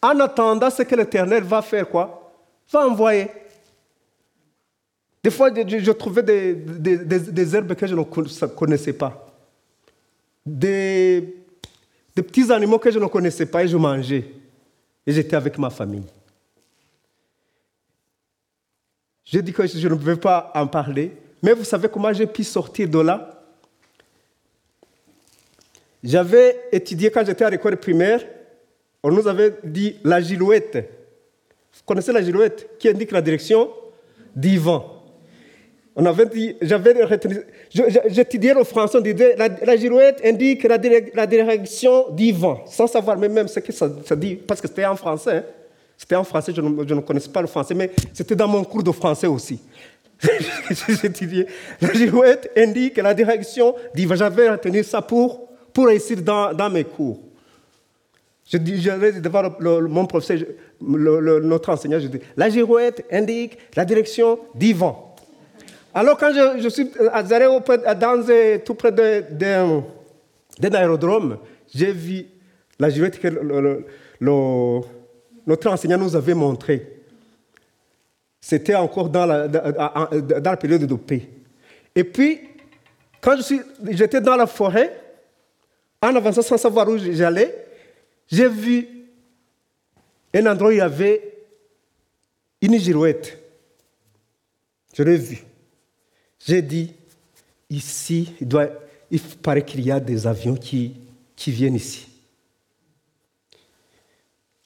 en 0.00 0.18
attendant 0.20 0.70
ce 0.70 0.82
que 0.82 0.94
l'Éternel 0.94 1.42
va 1.42 1.60
faire 1.60 1.88
quoi? 1.88 2.32
Va 2.72 2.86
envoyer. 2.86 3.26
Des 5.22 5.30
fois, 5.30 5.50
je, 5.54 5.90
trouvais 5.90 6.22
des, 6.22 6.54
des, 6.54 6.96
des, 6.96 7.56
herbes 7.56 7.74
que 7.74 7.86
je 7.86 7.94
ne 7.94 8.02
connaissais 8.46 8.94
pas. 8.94 9.26
Des 10.46 11.40
des 12.14 12.22
petits 12.22 12.52
animaux 12.52 12.78
que 12.78 12.90
je 12.90 12.98
ne 12.98 13.06
connaissais 13.06 13.46
pas 13.46 13.64
et 13.64 13.68
je 13.68 13.76
mangeais. 13.76 14.24
Et 15.06 15.12
j'étais 15.12 15.36
avec 15.36 15.56
ma 15.58 15.70
famille. 15.70 16.04
J'ai 19.30 19.42
dit 19.42 19.52
que 19.52 19.64
je 19.64 19.86
ne 19.86 19.94
pouvais 19.94 20.16
pas 20.16 20.50
en 20.56 20.66
parler, 20.66 21.12
mais 21.40 21.52
vous 21.52 21.62
savez 21.62 21.88
comment 21.88 22.12
j'ai 22.12 22.26
pu 22.26 22.42
sortir 22.42 22.88
de 22.88 22.98
là? 22.98 23.44
J'avais 26.02 26.62
étudié 26.72 27.12
quand 27.12 27.24
j'étais 27.24 27.44
à 27.44 27.50
l'école 27.50 27.76
primaire, 27.76 28.26
on 29.04 29.12
nous 29.12 29.28
avait 29.28 29.54
dit 29.62 29.98
la 30.02 30.20
girouette. 30.20 30.74
Vous 30.74 31.82
connaissez 31.86 32.12
la 32.12 32.22
girouette 32.22 32.70
qui 32.76 32.88
indique 32.88 33.12
la 33.12 33.22
direction 33.22 33.70
du 34.34 34.58
vent. 34.58 34.96
On 35.94 36.04
avait 36.06 36.26
dit, 36.26 36.56
j'avais 36.60 36.94
j'étudiais 38.08 38.54
le 38.54 38.64
français, 38.64 38.98
on 38.98 39.00
disait, 39.00 39.36
la, 39.36 39.48
la 39.48 39.76
girouette 39.76 40.20
indique 40.24 40.64
la, 40.64 40.78
la, 41.14 41.26
direction 41.26 42.10
du 42.10 42.32
vent, 42.32 42.64
sans 42.66 42.88
savoir 42.88 43.16
même 43.16 43.46
ce 43.46 43.60
que 43.60 43.72
ça, 43.72 43.88
dit, 44.16 44.34
parce 44.34 44.60
que 44.60 44.66
c'était 44.66 44.86
en 44.86 44.96
français. 44.96 45.36
Hein. 45.36 45.44
C'était 46.00 46.16
en 46.16 46.24
français, 46.24 46.54
je 46.56 46.62
ne, 46.62 46.88
je 46.88 46.94
connaissais 47.02 47.28
pas 47.28 47.42
le 47.42 47.46
français, 47.46 47.74
mais 47.74 47.90
c'était 48.14 48.34
dans 48.34 48.48
mon 48.48 48.64
cours 48.64 48.82
de 48.82 48.90
français 48.90 49.26
aussi. 49.26 49.60
La 51.82 51.92
girouette 51.92 52.50
indique 52.56 52.96
la 52.96 53.12
direction 53.12 53.74
vent. 54.06 54.16
J'avais 54.16 54.48
retenu 54.48 54.82
ça 54.82 55.02
pour, 55.02 55.50
pour 55.74 55.88
réussir 55.88 56.22
dans, 56.22 56.70
mes 56.70 56.84
cours. 56.84 57.20
Je 58.50 58.56
j'allais 58.76 59.12
devant 59.12 59.42
mon 59.60 60.06
professeur, 60.06 60.38
notre 60.80 61.68
enseignant, 61.68 62.00
je 62.00 62.06
dis, 62.06 62.20
la 62.34 62.48
girouette 62.48 63.04
indique 63.12 63.58
la 63.76 63.84
direction 63.84 64.38
du. 64.72 65.14
Alors 65.92 66.16
quand 66.16 66.32
je, 66.32 66.68
suis 66.70 66.88
allé 67.12 67.46
dans, 67.46 68.62
tout 68.64 68.74
près 68.74 68.90
d'un 68.90 69.84
aérodrome, 70.72 71.36
j'ai 71.74 71.92
vu 71.92 72.24
la 72.78 72.88
girouette 72.88 73.20
que 73.20 73.28
notre 75.46 75.70
enseignant 75.70 75.98
nous 75.98 76.14
avait 76.16 76.34
montrée. 76.34 77.00
C'était 78.40 78.74
encore 78.74 79.08
dans 79.08 79.26
la, 79.26 79.48
dans 79.48 80.50
la 80.50 80.56
période 80.56 80.84
de 80.84 80.94
paix. 80.94 81.28
Et 81.94 82.04
puis, 82.04 82.40
quand 83.20 83.36
j'étais 83.90 84.20
dans 84.20 84.36
la 84.36 84.46
forêt, 84.46 84.96
en 86.02 86.14
avançant 86.14 86.42
sans 86.42 86.56
savoir 86.56 86.88
où 86.88 86.96
j'allais, 86.96 87.54
j'ai 88.30 88.48
vu 88.48 88.88
un 90.32 90.46
endroit 90.46 90.68
où 90.68 90.72
il 90.72 90.78
y 90.78 90.80
avait 90.80 91.34
une 92.62 92.78
girouette. 92.78 93.38
Je 94.94 95.02
l'ai 95.02 95.16
vue. 95.16 95.44
J'ai 96.46 96.62
dit, 96.62 96.94
ici, 97.68 98.32
il, 98.40 98.48
doit, 98.48 98.68
il 99.10 99.20
paraît 99.20 99.64
qu'il 99.64 99.82
y 99.82 99.90
a 99.90 100.00
des 100.00 100.26
avions 100.26 100.56
qui, 100.56 100.96
qui 101.36 101.50
viennent 101.50 101.74
ici. 101.74 102.09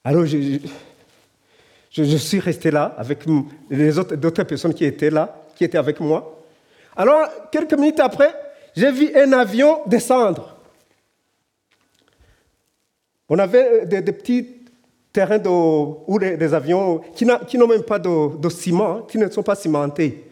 Alors, 0.05 0.27
je, 0.27 0.59
suis 2.17 2.40
resté 2.40 2.71
là 2.71 2.95
avec 2.99 3.21
les 3.71 3.99
autres, 3.99 4.17
d'autres 4.17 4.43
personnes 4.45 4.75
qui 4.75 4.85
étaient 4.85 5.11
là, 5.11 5.45
qui 5.57 5.64
étaient 5.64 5.79
avec 5.79 5.99
moi. 6.01 6.43
Alors, 6.97 7.27
quelques 7.51 7.75
minutes 7.75 8.01
après, 8.01 8.35
j'ai 8.77 8.93
vu 8.93 9.11
un 9.17 9.33
avion 9.33 9.81
descendre. 9.87 10.57
On 13.29 13.38
avait 13.38 13.87
des, 13.87 14.03
petits 14.03 14.47
terrains 15.12 15.43
où 15.47 16.19
des, 16.19 16.55
avions 16.55 16.99
qui 17.14 17.25
n'ont 17.25 17.67
même 17.67 17.83
pas 17.83 17.99
de, 17.99 18.49
ciment, 18.51 19.03
qui 19.03 19.17
ne 19.17 19.31
sont 19.31 19.43
pas 19.43 19.55
cimentés 19.55 20.25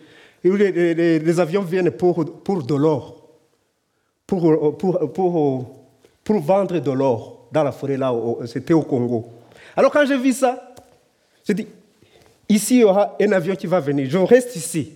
les, 0.45 1.19
les, 1.19 1.41
avions 1.41 1.63
viennent 1.63 1.91
pour, 1.91 2.25
de 2.25 2.75
l'or, 2.75 3.17
pour, 4.27 4.77
pour, 4.79 5.13
pour, 5.13 5.85
pour, 6.25 6.41
vendre 6.41 6.79
de 6.79 6.91
l'or 6.91 7.49
dans 7.53 7.65
la 7.65 7.73
forêt 7.73 7.97
là, 7.97 8.15
c'était 8.47 8.75
au 8.75 8.83
Congo. 8.83 9.27
Alors 9.77 9.91
quand 9.91 10.05
j'ai 10.05 10.17
vu 10.17 10.33
ça, 10.33 10.75
j'ai 11.47 11.55
dit, 11.55 11.67
ici 12.49 12.77
il 12.77 12.81
y 12.81 12.85
aura 12.85 13.17
un 13.21 13.33
avion 13.33 13.57
qui 13.57 13.67
va 13.67 13.81
venir, 13.81 14.09
je 14.09 14.19
reste 14.19 14.57
ici. 14.57 14.93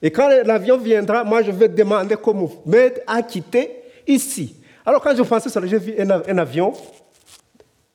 Et 0.00 0.10
quand 0.10 0.28
l'avion 0.44 0.78
viendra, 0.78 1.24
moi 1.24 1.42
je 1.42 1.50
vais 1.50 1.68
demander 1.68 2.16
comment 2.16 2.50
m'aide 2.64 3.02
à 3.06 3.22
quitter 3.22 3.70
ici. 4.06 4.56
Alors 4.86 5.02
quand 5.02 5.14
je 5.14 5.22
pensais 5.22 5.48
ça, 5.48 5.60
j'ai 5.64 5.78
vu 5.78 5.94
un, 5.98 6.38
avion 6.38 6.72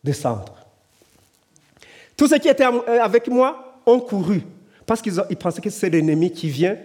descendre. 0.04 0.54
Tous 2.16 2.28
ceux 2.28 2.38
qui 2.38 2.50
étaient 2.50 2.66
avec 2.66 3.28
moi 3.28 3.82
ont 3.86 4.00
couru. 4.00 4.44
Parce 4.86 5.02
qu'ils 5.02 5.38
pensaient 5.40 5.62
que 5.62 5.70
c'est 5.70 5.90
l'ennemi 5.90 6.32
qui 6.32 6.50
vient 6.50 6.78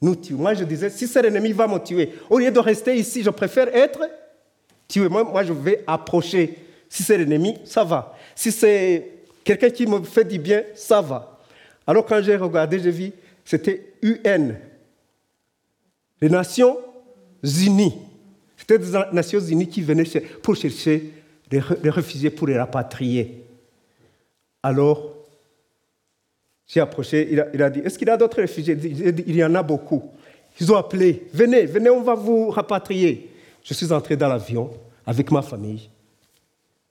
nous 0.00 0.16
tuer. 0.16 0.34
Moi, 0.34 0.54
je 0.54 0.64
disais, 0.64 0.90
si 0.90 1.06
c'est 1.06 1.22
l'ennemi 1.22 1.52
va 1.52 1.66
me 1.66 1.78
tuer, 1.78 2.12
au 2.28 2.38
lieu 2.38 2.50
de 2.50 2.58
rester 2.58 2.96
ici, 2.96 3.22
je 3.22 3.30
préfère 3.30 3.74
être 3.74 4.00
tué. 4.88 5.08
Moi, 5.08 5.24
moi 5.24 5.42
je 5.44 5.52
vais 5.52 5.82
approcher. 5.86 6.58
Si 6.88 7.02
c'est 7.02 7.16
l'ennemi, 7.16 7.58
ça 7.64 7.84
va. 7.84 8.14
Si 8.34 8.52
c'est 8.52 9.08
quelqu'un 9.44 9.70
qui 9.70 9.86
me 9.86 10.02
fait 10.02 10.24
du 10.24 10.38
bien, 10.38 10.62
ça 10.74 11.00
va. 11.00 11.40
Alors, 11.86 12.04
quand 12.06 12.22
j'ai 12.22 12.36
regardé, 12.36 12.78
j'ai 12.78 12.90
vu, 12.90 13.12
c'était 13.44 13.94
UN, 14.02 14.54
les 16.20 16.28
Nations 16.28 16.78
Unies. 17.42 17.98
C'était 18.56 18.78
des 18.78 18.98
Nations 19.12 19.40
Unies 19.40 19.68
qui 19.68 19.82
venaient 19.82 20.04
pour 20.42 20.54
chercher 20.56 21.10
les 21.50 21.90
réfugiés 21.90 22.30
pour 22.30 22.46
les 22.46 22.58
rapatrier. 22.58 23.44
Alors, 24.62 25.16
j'ai 26.66 26.80
approché, 26.80 27.28
il 27.52 27.62
a, 27.62 27.68
dit, 27.68 27.80
est-ce 27.80 27.98
qu'il 27.98 28.08
y 28.08 28.10
a 28.10 28.16
d'autres 28.16 28.38
réfugiés? 28.38 28.78
Il 29.26 29.36
y 29.36 29.44
en 29.44 29.54
a 29.54 29.62
beaucoup. 29.62 30.02
Ils 30.60 30.70
ont 30.72 30.76
appelé, 30.76 31.24
venez, 31.32 31.66
venez, 31.66 31.90
on 31.90 32.02
va 32.02 32.14
vous 32.14 32.50
rapatrier. 32.50 33.30
Je 33.62 33.74
suis 33.74 33.92
entré 33.92 34.16
dans 34.16 34.28
l'avion 34.28 34.70
avec 35.06 35.30
ma 35.30 35.42
famille 35.42 35.90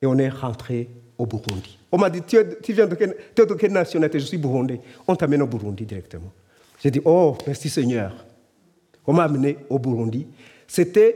et 0.01 0.05
on 0.05 0.17
est 0.17 0.29
rentré 0.29 0.89
au 1.21 1.25
Burundi. 1.25 1.77
On 1.91 1.97
m'a 1.97 2.09
dit, 2.09 2.21
tu, 2.23 2.73
viens 2.73 2.87
de 2.87 2.95
quelle, 2.95 3.15
de 3.35 3.53
quelle 3.53 3.71
nationalité? 3.71 4.19
Je 4.19 4.25
suis 4.25 4.37
burundais. 4.37 4.81
On 5.07 5.15
t'amène 5.15 5.41
au 5.41 5.47
Burundi 5.47 5.85
directement. 5.85 6.31
J'ai 6.81 6.89
dit, 6.89 7.01
oh, 7.05 7.37
merci 7.45 7.69
Seigneur. 7.69 8.25
On 9.05 9.13
m'a 9.13 9.23
amené 9.23 9.57
au 9.69 9.77
Burundi. 9.77 10.25
C'était, 10.67 11.15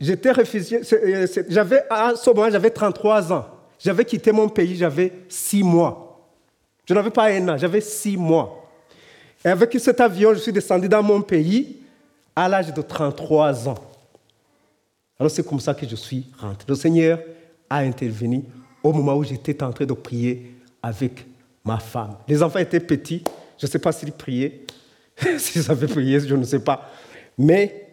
j'étais 0.00 0.32
réfugié, 0.32 0.80
euh, 0.92 1.26
j'avais, 1.48 1.82
à 1.88 2.14
ce 2.16 2.28
moment, 2.30 2.50
j'avais 2.50 2.70
33 2.70 3.32
ans. 3.32 3.46
J'avais 3.78 4.04
quitté 4.04 4.32
mon 4.32 4.48
pays, 4.48 4.76
j'avais 4.76 5.12
6 5.28 5.62
mois. 5.62 6.08
Je 6.88 6.94
n'avais 6.94 7.10
pas 7.10 7.26
un 7.26 7.48
an, 7.48 7.58
j'avais 7.58 7.82
six 7.82 8.16
mois. 8.16 8.66
Et 9.44 9.48
avec 9.48 9.78
cet 9.78 10.00
avion, 10.00 10.32
je 10.32 10.38
suis 10.38 10.52
descendu 10.52 10.88
dans 10.88 11.02
mon 11.02 11.20
pays 11.20 11.82
à 12.34 12.48
l'âge 12.48 12.72
de 12.72 12.80
33 12.80 13.68
ans. 13.68 13.74
Alors 15.20 15.30
c'est 15.30 15.46
comme 15.46 15.60
ça 15.60 15.74
que 15.74 15.86
je 15.86 15.96
suis 15.96 16.26
rentré. 16.38 16.64
Le 16.66 16.74
Seigneur 16.74 17.20
a 17.68 17.78
intervenu 17.78 18.42
au 18.88 18.92
moment 18.92 19.16
où 19.16 19.24
j'étais 19.24 19.62
en 19.62 19.72
train 19.72 19.84
de 19.84 19.92
prier 19.92 20.54
avec 20.82 21.26
ma 21.64 21.78
femme. 21.78 22.16
Les 22.26 22.42
enfants 22.42 22.58
étaient 22.58 22.80
petits, 22.80 23.22
je 23.58 23.66
ne 23.66 23.70
sais 23.70 23.78
pas 23.78 23.92
s'ils 23.92 24.12
priaient, 24.12 24.62
s'ils 25.38 25.70
avaient 25.70 25.86
prié, 25.86 26.20
je 26.20 26.34
ne 26.34 26.44
sais 26.44 26.60
pas. 26.60 26.90
Mais 27.36 27.88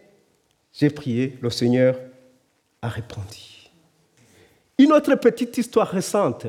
j'ai 0.72 0.90
prié, 0.90 1.38
le 1.40 1.50
Seigneur 1.50 1.96
a 2.82 2.88
répondu. 2.88 3.70
Une 4.78 4.92
autre 4.92 5.14
petite 5.16 5.56
histoire 5.56 5.88
récente. 5.88 6.46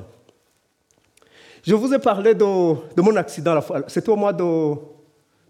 Je 1.64 1.74
vous 1.76 1.94
ai 1.94 2.00
parlé 2.00 2.34
de, 2.34 2.44
mon 2.44 3.16
accident, 3.16 3.60
c'était 3.88 4.10
au 4.10 4.16
mois 4.16 4.34
de, 4.34 4.76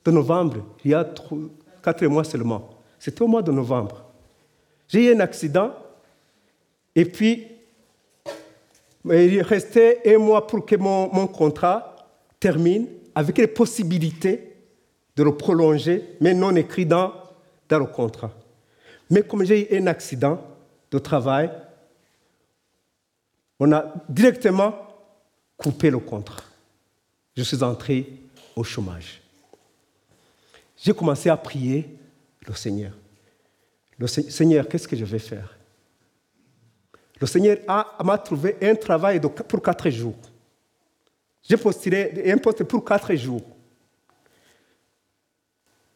de, 0.06 0.12
novembre, 0.12 0.58
il 0.84 0.92
y 0.92 0.94
a 0.94 1.08
quatre 1.84 2.06
mois 2.08 2.24
seulement. 2.24 2.70
C'était 2.98 3.22
au 3.22 3.28
mois 3.28 3.44
de 3.44 3.52
novembre. 3.52 4.04
J'ai 4.88 5.08
eu 5.08 5.16
un 5.16 5.20
accident, 5.20 5.74
et 6.96 7.06
puis 7.06 7.57
il 9.12 9.42
restait 9.42 10.02
un 10.06 10.18
mois 10.18 10.46
pour 10.46 10.66
que 10.66 10.76
mon, 10.76 11.14
mon 11.14 11.28
contrat 11.28 11.96
termine, 12.40 12.88
avec 13.16 13.38
les 13.38 13.48
possibilités 13.48 14.54
de 15.16 15.24
le 15.24 15.36
prolonger, 15.36 16.16
mais 16.22 16.34
non 16.34 16.56
écrit 16.56 16.86
dans, 16.86 17.14
dans 17.68 17.80
le 17.80 17.86
contrat. 17.86 18.32
Mais 19.10 19.24
comme 19.24 19.44
j'ai 19.44 19.74
eu 19.74 19.82
un 19.82 19.88
accident 19.88 20.40
de 20.92 21.00
travail, 21.00 21.50
on 23.60 23.72
a 23.72 23.94
directement 24.08 24.76
coupé 25.58 25.90
le 25.90 26.00
contrat. 26.00 26.44
Je 27.36 27.44
suis 27.44 27.64
entré 27.64 28.08
au 28.56 28.64
chômage. 28.64 29.22
J'ai 30.78 30.94
commencé 30.94 31.30
à 31.30 31.38
prier 31.38 31.98
le 32.48 32.54
Seigneur. 32.54 32.92
Le 33.98 34.06
Seigneur, 34.06 34.68
qu'est-ce 34.68 34.88
que 34.88 34.96
je 34.96 35.06
vais 35.06 35.20
faire? 35.20 35.57
Le 37.20 37.28
Seigneur 37.28 37.58
m'a 38.04 38.18
trouvé 38.18 38.58
un 38.62 38.76
travail 38.76 39.20
pour 39.20 39.62
quatre 39.62 39.90
jours. 39.90 40.16
J'ai 41.42 41.58
postulé 41.58 42.32
un 42.32 42.38
poste 42.38 42.64
pour 42.64 42.84
quatre 42.84 43.16
jours. 43.16 43.42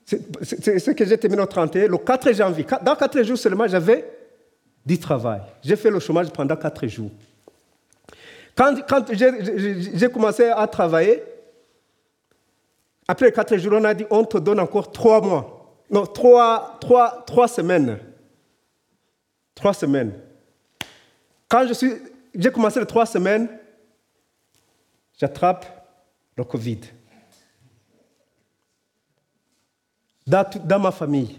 C'est 0.05 0.79
ce 0.79 0.91
que 0.91 1.05
j'ai 1.05 1.17
terminé 1.17 1.41
au 1.41 1.45
31, 1.45 1.87
le 1.87 1.97
4 1.97 2.33
janvier. 2.33 2.65
Dans 2.81 2.95
quatre 2.95 3.21
jours 3.23 3.37
seulement, 3.37 3.67
j'avais 3.67 4.05
du 4.85 4.99
travail. 4.99 5.41
J'ai 5.63 5.75
fait 5.75 5.89
le 5.89 5.99
chômage 5.99 6.29
pendant 6.29 6.55
quatre 6.55 6.87
jours. 6.87 7.11
Quand, 8.55 8.75
j'ai 9.11 10.09
commencé 10.09 10.45
à 10.45 10.67
travailler, 10.67 11.23
après 13.07 13.31
quatre 13.31 13.57
jours, 13.57 13.73
on 13.75 13.83
a 13.83 13.93
dit 13.93 14.05
on 14.09 14.23
te 14.23 14.37
donne 14.37 14.59
encore 14.59 14.91
trois 14.91 15.21
mois. 15.21 15.75
Non, 15.89 16.05
trois, 16.05 16.77
trois, 16.79 17.23
trois 17.25 17.47
semaines. 17.47 17.99
Trois 19.55 19.73
semaines. 19.73 20.13
Quand 21.51 21.67
j'ai 22.33 22.49
commencé 22.49 22.79
les 22.79 22.85
trois 22.85 23.05
semaines, 23.05 23.49
j'attrape 25.19 25.65
le 26.37 26.45
Covid. 26.45 26.79
Dans, 30.25 30.79
ma 30.79 30.91
famille, 30.91 31.37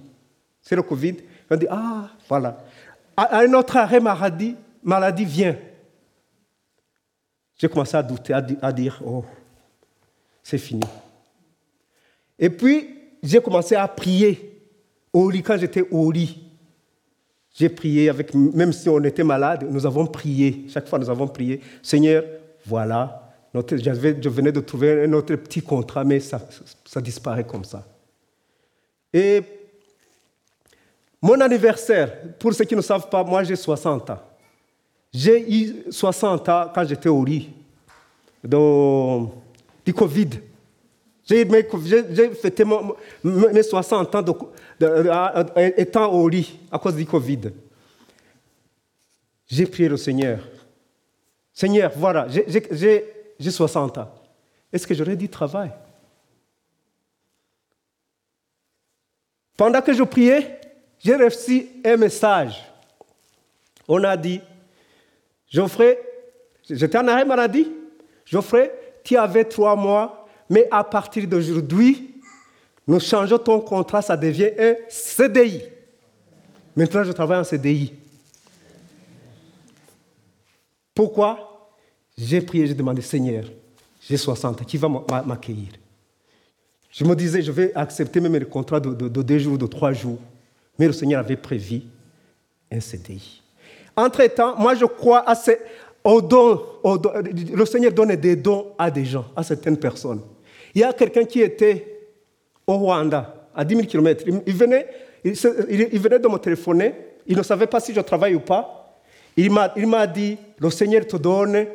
c'est 0.61 0.77
le 0.77 0.83
Covid. 0.83 1.17
On 1.51 1.57
dit, 1.57 1.67
ah, 1.71 2.11
voilà. 2.29 2.59
Un 3.17 3.51
autre 3.55 3.75
arrêt 3.79 4.01
maladie, 4.01 4.55
maladie 4.83 5.25
vient. 5.25 5.57
J'ai 7.57 7.71
commencé 7.71 7.97
à 7.97 8.03
douter, 8.03 8.35
à, 8.35 8.71
dire, 8.71 9.01
oh, 9.03 9.25
c'est 10.43 10.59
fini. 10.59 10.85
Et 12.39 12.51
puis, 12.51 12.99
j'ai 13.23 13.41
commencé 13.41 13.77
à 13.77 13.89
prier 13.89 14.61
au 15.11 15.31
lit, 15.31 15.43
quand 15.43 15.57
j'étais 15.57 15.89
au 15.91 16.13
lit. 16.13 16.52
J'ai 17.55 17.69
prié, 17.69 18.09
avec, 18.09 18.35
même 18.35 18.73
si 18.73 18.89
on 18.89 19.03
était 19.05 19.25
malade, 19.25 19.67
nous 19.69 19.85
avons 19.85 20.07
prié. 20.07 20.65
Chaque 20.69 20.89
fois, 20.89 20.99
nous 20.99 21.11
avons 21.11 21.29
prié. 21.29 21.61
Seigneur, 21.83 22.25
voilà, 22.65 23.31
je 23.55 24.29
venais 24.29 24.53
de 24.53 24.61
trouver 24.61 25.05
un 25.05 25.13
autre 25.13 25.35
petit 25.37 25.61
contrat, 25.61 26.05
mais 26.05 26.21
ça, 26.21 26.41
ça 26.85 27.01
disparaît 27.01 27.45
comme 27.45 27.65
ça. 27.65 27.85
Et 29.13 29.43
mon 31.21 31.41
anniversaire, 31.41 32.13
pour 32.39 32.55
ceux 32.55 32.65
qui 32.65 32.75
ne 32.75 32.81
savent 32.81 33.09
pas, 33.09 33.23
moi 33.23 33.45
j'ai 33.45 33.57
60 33.57 34.11
ans. 34.11 34.19
J'ai 35.13 35.55
eu 35.55 35.85
60 35.91 36.49
ans 36.49 36.71
quand 36.75 36.85
j'étais 36.85 37.09
au 37.09 37.25
lit 37.25 37.51
de, 38.43 39.27
du 39.85 39.93
Covid. 39.93 40.31
J'ai 41.25 41.45
fêté 42.35 42.65
mes 43.23 43.63
60 43.63 44.15
ans 44.15 44.23
de, 44.23 45.81
étant 45.81 46.13
au 46.13 46.29
lit 46.29 46.59
à 46.71 46.79
cause 46.79 46.97
du 46.97 47.07
Covid. 47.07 47.53
J'ai 49.47 49.67
prié 49.67 49.89
le 49.89 49.97
Seigneur. 49.97 50.41
Seigneur, 51.53 51.93
voilà, 51.95 52.27
j'ai 52.29 53.51
60 53.51 53.99
ans. 53.99 54.13
Est-ce 54.73 54.87
que 54.87 54.95
j'aurais 54.95 55.17
du 55.17 55.29
travail? 55.29 55.71
Pendant 59.57 59.83
que 59.83 59.93
je 59.93 60.03
priais, 60.03 60.61
j'ai 60.99 61.15
reçu 61.15 61.69
un 61.85 61.97
message. 61.97 62.65
On 63.87 64.03
a 64.03 64.17
dit, 64.17 64.41
Geoffrey, 65.49 65.99
j'étais 66.69 66.99
en 66.99 67.07
arrêt 67.07 67.25
maladie. 67.25 67.71
Geoffrey, 68.25 68.73
tu 69.05 69.17
avais 69.17 69.45
trois 69.45 69.77
mois, 69.77 70.22
mais 70.49 70.67
à 70.71 70.85
partir 70.85 71.27
d'aujourd'hui, 71.27 72.15
nous 72.87 73.01
changeons 73.01 73.39
ton 73.39 73.61
contrat, 73.61 74.03
ça 74.03 74.17
devient 74.17 74.51
un 74.59 74.75
CDI. 74.89 75.63
Maintenant, 76.75 77.05
je 77.05 77.13
travaille 77.13 77.39
en 77.39 77.45
CDI. 77.45 77.93
Pourquoi? 80.95 81.71
J'ai 82.17 82.41
prié, 82.41 82.67
j'ai 82.67 82.75
demandé, 82.75 83.01
Seigneur, 83.03 83.45
j'ai 84.01 84.17
60 84.17 84.61
ans, 84.61 84.65
qui 84.65 84.77
va 84.77 84.89
m'accueillir? 85.25 85.69
Je 86.91 87.05
me 87.05 87.15
disais, 87.15 87.41
je 87.41 87.51
vais 87.51 87.73
accepter 87.75 88.21
même 88.21 88.37
le 88.37 88.45
contrat 88.45 88.79
de, 88.79 89.09
deux 89.09 89.39
jours, 89.39 89.57
de 89.57 89.67
trois 89.67 89.93
jours. 89.93 90.19
Mais 90.79 90.87
le 90.87 90.93
Seigneur 90.93 91.21
avait 91.21 91.37
prévu 91.37 91.83
un 92.71 92.81
CDI. 92.81 93.43
Entre-temps, 93.97 94.59
moi 94.59 94.75
je 94.75 94.85
crois 94.85 95.29
à 95.29 95.35
ces, 95.35 95.59
aux 96.05 96.21
dons, 96.21 96.63
Le 96.85 97.65
Seigneur 97.65 97.93
donne 97.93 98.15
des 98.17 98.37
dons 98.37 98.73
à 98.79 98.91
des 98.91 99.05
gens, 99.05 99.27
à 99.37 99.43
certaines 99.43 99.77
personnes. 99.77 100.23
Il 100.75 100.81
y 100.81 100.85
a 100.85 100.93
quelqu'un 100.93 101.25
qui 101.25 101.41
était 101.41 101.93
au 102.67 102.79
Rwanda, 102.79 103.49
à 103.55 103.65
10 103.65 103.75
000 103.75 103.87
km. 103.87 104.25
Il 104.47 104.55
venait, 104.55 104.87
il, 105.25 106.01
venait 106.01 106.19
de 106.19 106.29
me 106.29 106.39
téléphoner. 106.39 106.95
Il 107.27 107.37
ne 107.37 107.43
savait 107.43 107.67
pas 107.67 107.81
si 107.81 107.93
je 107.93 108.01
travaille 108.01 108.35
ou 108.35 108.41
pas. 108.41 109.01
Il 109.37 109.51
m'a 109.51 110.07
dit, 110.07 110.37
le 110.59 110.71
Seigneur 110.71 111.07
te 111.07 111.17
donne 111.17 111.67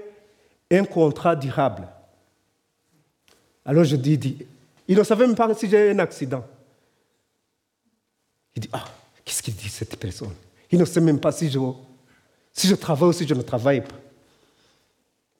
un 0.71 0.83
contrat 0.83 1.35
durable. 1.35 1.87
Alors 3.65 3.83
je 3.83 3.95
dis, 3.95 4.37
il 4.87 4.97
ne 4.97 5.03
savait 5.03 5.27
même 5.27 5.35
pas 5.35 5.53
si 5.53 5.69
j'ai 5.69 5.91
un 5.91 5.99
accident. 5.99 6.43
Il 8.55 8.61
dit, 8.61 8.69
ah, 8.71 8.85
qu'est-ce 9.23 9.43
qu'il 9.43 9.55
dit 9.55 9.69
cette 9.69 9.97
personne? 9.97 10.33
Il 10.71 10.79
ne 10.79 10.85
sait 10.85 11.01
même 11.01 11.19
pas 11.19 11.31
si 11.31 11.49
je, 11.49 11.59
si 12.53 12.67
je 12.67 12.75
travaille 12.75 13.09
ou 13.09 13.13
si 13.13 13.27
je 13.27 13.33
ne 13.33 13.41
travaille 13.41 13.81
pas. 13.81 13.95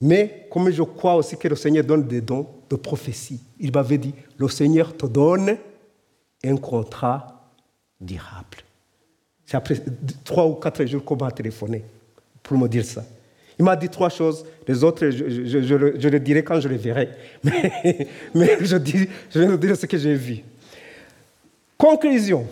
Mais 0.02 0.48
comme 0.52 0.70
je 0.70 0.84
crois 0.84 1.16
aussi 1.16 1.38
que 1.38 1.48
le 1.48 1.56
Seigneur 1.56 1.84
donne 1.84 2.08
des 2.08 2.22
dons 2.22 2.48
de 2.70 2.76
prophétie, 2.76 3.42
il 3.60 3.72
m'avait 3.72 3.98
dit, 3.98 4.14
le 4.38 4.48
Seigneur 4.48 4.96
te 4.96 5.06
donne 5.06 5.58
un 6.44 6.58
contrat 6.58 7.52
durable. 8.00 8.58
C'est 9.46 9.58
après 9.58 9.76
trois 10.24 10.46
ou 10.46 10.56
quatre 10.56 10.86
jours 10.86 11.04
qu'on 11.04 11.16
m'a 11.16 11.32
téléphoné 11.32 11.84
pour 12.44 12.58
me 12.58 12.68
dire 12.68 12.86
ça. 12.86 13.04
Il 13.58 13.66
m'a 13.66 13.76
dit 13.76 13.90
trois 13.90 14.10
choses. 14.10 14.46
Les 14.68 14.84
autres, 14.84 15.10
je, 15.10 16.08
le, 16.08 16.20
dirai 16.20 16.44
quand 16.44 16.60
je 16.60 16.68
les 16.68 16.78
verrai. 16.78 17.10
Mais, 17.44 18.58
je, 18.62 18.78
dis, 18.78 19.08
je 19.32 19.40
vais 19.40 19.48
vous 19.48 19.58
dire 19.58 19.76
ce 19.76 19.88
que 19.88 19.98
j'ai 19.98 20.14
vu. 20.14 20.44
Conclusion. 21.76 22.46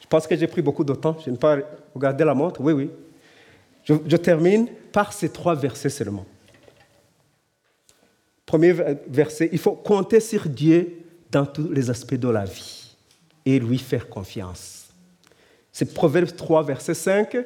Je 0.00 0.06
pense 0.08 0.26
que 0.26 0.36
j'ai 0.36 0.48
pris 0.48 0.60
beaucoup 0.60 0.82
de 0.82 0.94
temps. 0.94 1.16
Je 1.24 1.30
n'ai 1.30 1.36
pas 1.36 1.58
regardé 1.94 2.24
la 2.24 2.34
montre. 2.34 2.60
Oui, 2.60 2.72
oui. 2.72 2.90
Je, 3.84 4.16
termine 4.16 4.68
par 4.92 5.12
ces 5.12 5.28
trois 5.28 5.54
versets 5.54 5.88
seulement. 5.88 6.24
Premier 8.46 8.72
verset, 9.06 9.48
il 9.52 9.58
faut 9.58 9.72
compter 9.72 10.20
sur 10.20 10.48
Dieu 10.48 11.04
dans 11.30 11.46
tous 11.46 11.70
les 11.70 11.90
aspects 11.90 12.14
de 12.14 12.28
la 12.28 12.44
vie 12.44 12.94
et 13.44 13.58
lui 13.58 13.78
faire 13.78 14.08
confiance. 14.08 14.88
C'est 15.72 15.94
Proverbe 15.94 16.36
3, 16.36 16.62
verset 16.62 16.94
5 16.94 17.36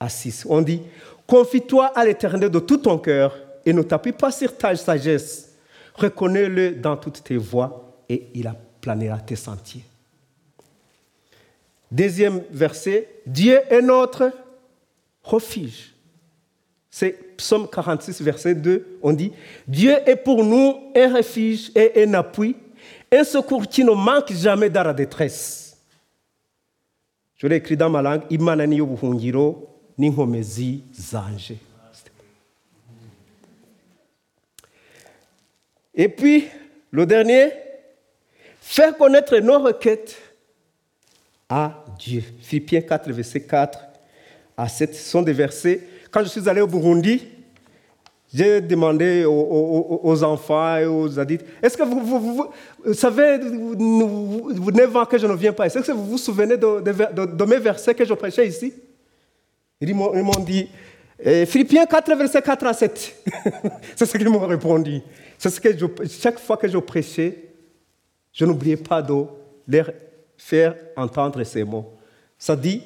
à 0.00 0.08
6. 0.08 0.46
On 0.48 0.60
dit 0.60 0.82
Confie-toi 1.26 1.86
à 1.94 2.04
l'éternel 2.04 2.50
de 2.50 2.58
tout 2.58 2.78
ton 2.78 2.98
cœur 2.98 3.38
et 3.64 3.72
ne 3.72 3.82
t'appuie 3.82 4.12
pas 4.12 4.32
sur 4.32 4.56
ta 4.56 4.74
sagesse. 4.74 5.52
Reconnais-le 5.94 6.72
dans 6.72 6.96
toutes 6.96 7.22
tes 7.22 7.36
voies 7.36 7.96
et 8.08 8.26
il 8.34 8.46
aplanera 8.46 9.18
tes 9.18 9.36
sentiers. 9.36 9.84
Deuxième 11.90 12.42
verset 12.50 13.08
Dieu 13.26 13.60
est 13.70 13.82
notre 13.82 14.32
refuge. 15.22 15.94
C'est 16.90 17.36
Psaume 17.36 17.68
46, 17.68 18.20
verset 18.22 18.54
2. 18.54 18.98
On 19.02 19.12
dit 19.12 19.32
Dieu 19.66 19.96
est 20.06 20.16
pour 20.16 20.44
nous 20.44 20.92
un 20.94 21.14
refuge 21.14 21.70
et 21.74 22.04
un 22.04 22.14
appui, 22.14 22.56
un 23.10 23.24
secours 23.24 23.66
qui 23.66 23.82
ne 23.84 23.92
manque 23.92 24.32
jamais 24.32 24.68
dans 24.68 24.82
la 24.82 24.92
détresse. 24.92 25.76
Je 27.36 27.46
l'ai 27.46 27.56
écrit 27.56 27.76
dans 27.76 27.90
ma 27.90 28.02
langue 28.02 28.22
Imana 28.30 28.66
niyo 28.66 28.86
buhungiro 28.86 29.68
n'inkomezi 29.98 30.84
zanje. 30.94 31.56
Et 35.94 36.08
puis, 36.08 36.46
le 36.90 37.04
dernier, 37.04 37.50
faire 38.60 38.96
connaître 38.96 39.36
nos 39.38 39.58
requêtes 39.58 40.16
à 41.48 41.84
Dieu. 41.98 42.22
Philippiens 42.40 42.80
4, 42.80 43.12
verset 43.12 43.42
4 43.42 43.91
à 44.56 44.68
7 44.68 44.94
ce 44.94 45.10
sont 45.10 45.22
des 45.22 45.32
versets. 45.32 45.80
Quand 46.10 46.22
je 46.22 46.28
suis 46.28 46.48
allé 46.48 46.60
au 46.60 46.66
Burundi, 46.66 47.26
j'ai 48.32 48.60
demandé 48.62 49.24
aux, 49.26 50.24
enfants 50.24 50.76
et 50.78 50.86
aux 50.86 51.18
adultes, 51.18 51.44
est-ce 51.62 51.76
que 51.76 51.82
vous, 51.82 52.50
savez, 52.94 53.38
vous, 53.38 54.70
neuf 54.70 54.96
ans 54.96 55.04
que 55.04 55.18
je 55.18 55.26
ne 55.26 55.34
viens 55.34 55.52
pas? 55.52 55.66
Est-ce 55.66 55.80
que 55.80 55.92
vous 55.92 56.06
vous 56.06 56.18
souvenez 56.18 56.56
de, 56.56 57.44
mes 57.44 57.58
versets 57.58 57.94
que 57.94 58.04
je 58.06 58.14
prêchais 58.14 58.48
ici? 58.48 58.72
Ils 59.80 59.94
m'ont 59.94 60.44
dit, 60.46 60.68
eh, 61.22 61.44
Philippiens 61.44 61.84
4, 61.84 62.16
verset 62.16 62.40
4 62.40 62.66
à 62.66 62.72
7. 62.72 63.16
C'est 63.96 64.06
ce 64.06 64.16
qu'ils 64.16 64.30
m'ont 64.30 64.46
répondu. 64.46 65.00
C'est 65.36 65.50
ce 65.50 65.60
que 65.60 65.68
chaque 66.08 66.38
fois 66.38 66.56
que 66.56 66.68
je 66.68 66.78
prêchais, 66.78 67.50
je 68.32 68.46
n'oubliais 68.46 68.76
pas 68.76 69.02
de 69.02 69.24
leur 69.68 69.90
faire 70.38 70.74
entendre 70.96 71.42
ces 71.44 71.64
mots. 71.64 71.92
Ça 72.38 72.56
dit, 72.56 72.82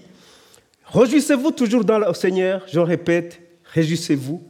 Réjouissez-vous 0.86 1.50
toujours 1.50 1.84
dans 1.84 1.98
le 1.98 2.12
Seigneur, 2.14 2.64
je 2.68 2.78
répète, 2.78 3.40
réjouissez-vous, 3.64 4.42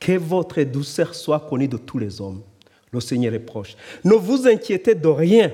que 0.00 0.16
votre 0.18 0.62
douceur 0.62 1.14
soit 1.14 1.40
connue 1.40 1.68
de 1.68 1.76
tous 1.76 1.98
les 1.98 2.20
hommes. 2.20 2.42
Le 2.90 3.00
Seigneur 3.00 3.32
est 3.34 3.38
proche. 3.38 3.76
Ne 4.04 4.14
vous 4.14 4.46
inquiétez 4.46 4.94
de 4.94 5.08
rien, 5.08 5.52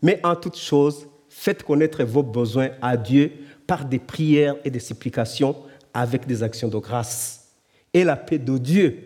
mais 0.00 0.20
en 0.22 0.36
toute 0.36 0.56
chose, 0.56 1.06
faites 1.28 1.62
connaître 1.62 2.04
vos 2.04 2.22
besoins 2.22 2.70
à 2.80 2.96
Dieu 2.96 3.32
par 3.66 3.84
des 3.84 3.98
prières 3.98 4.56
et 4.64 4.70
des 4.70 4.78
supplications 4.78 5.56
avec 5.92 6.26
des 6.26 6.42
actions 6.42 6.68
de 6.68 6.78
grâce. 6.78 7.48
Et 7.92 8.04
la 8.04 8.16
paix 8.16 8.38
de 8.38 8.58
Dieu, 8.58 8.98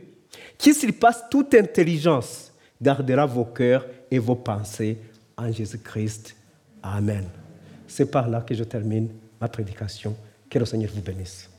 qui 0.59 0.75
surpasse 0.75 1.25
toute 1.31 1.55
intelligence, 1.55 2.53
gardera 2.81 3.27
vos 3.27 3.45
cœurs 3.45 3.87
et 4.11 4.19
vos 4.19 4.35
pensées 4.35 4.99
en 5.37 5.51
Jésus-Christ. 5.51 6.37
Amen. 6.83 7.25
C'est 7.87 8.11
par 8.11 8.29
là 8.29 8.41
que 8.41 8.55
je 8.55 8.65
termine 8.65 9.09
ma 9.41 9.49
prédication. 9.49 10.17
Que 10.49 10.59
le 10.59 10.65
Seigneur 10.65 10.91
vous 10.95 11.03
bénisse. 11.03 11.51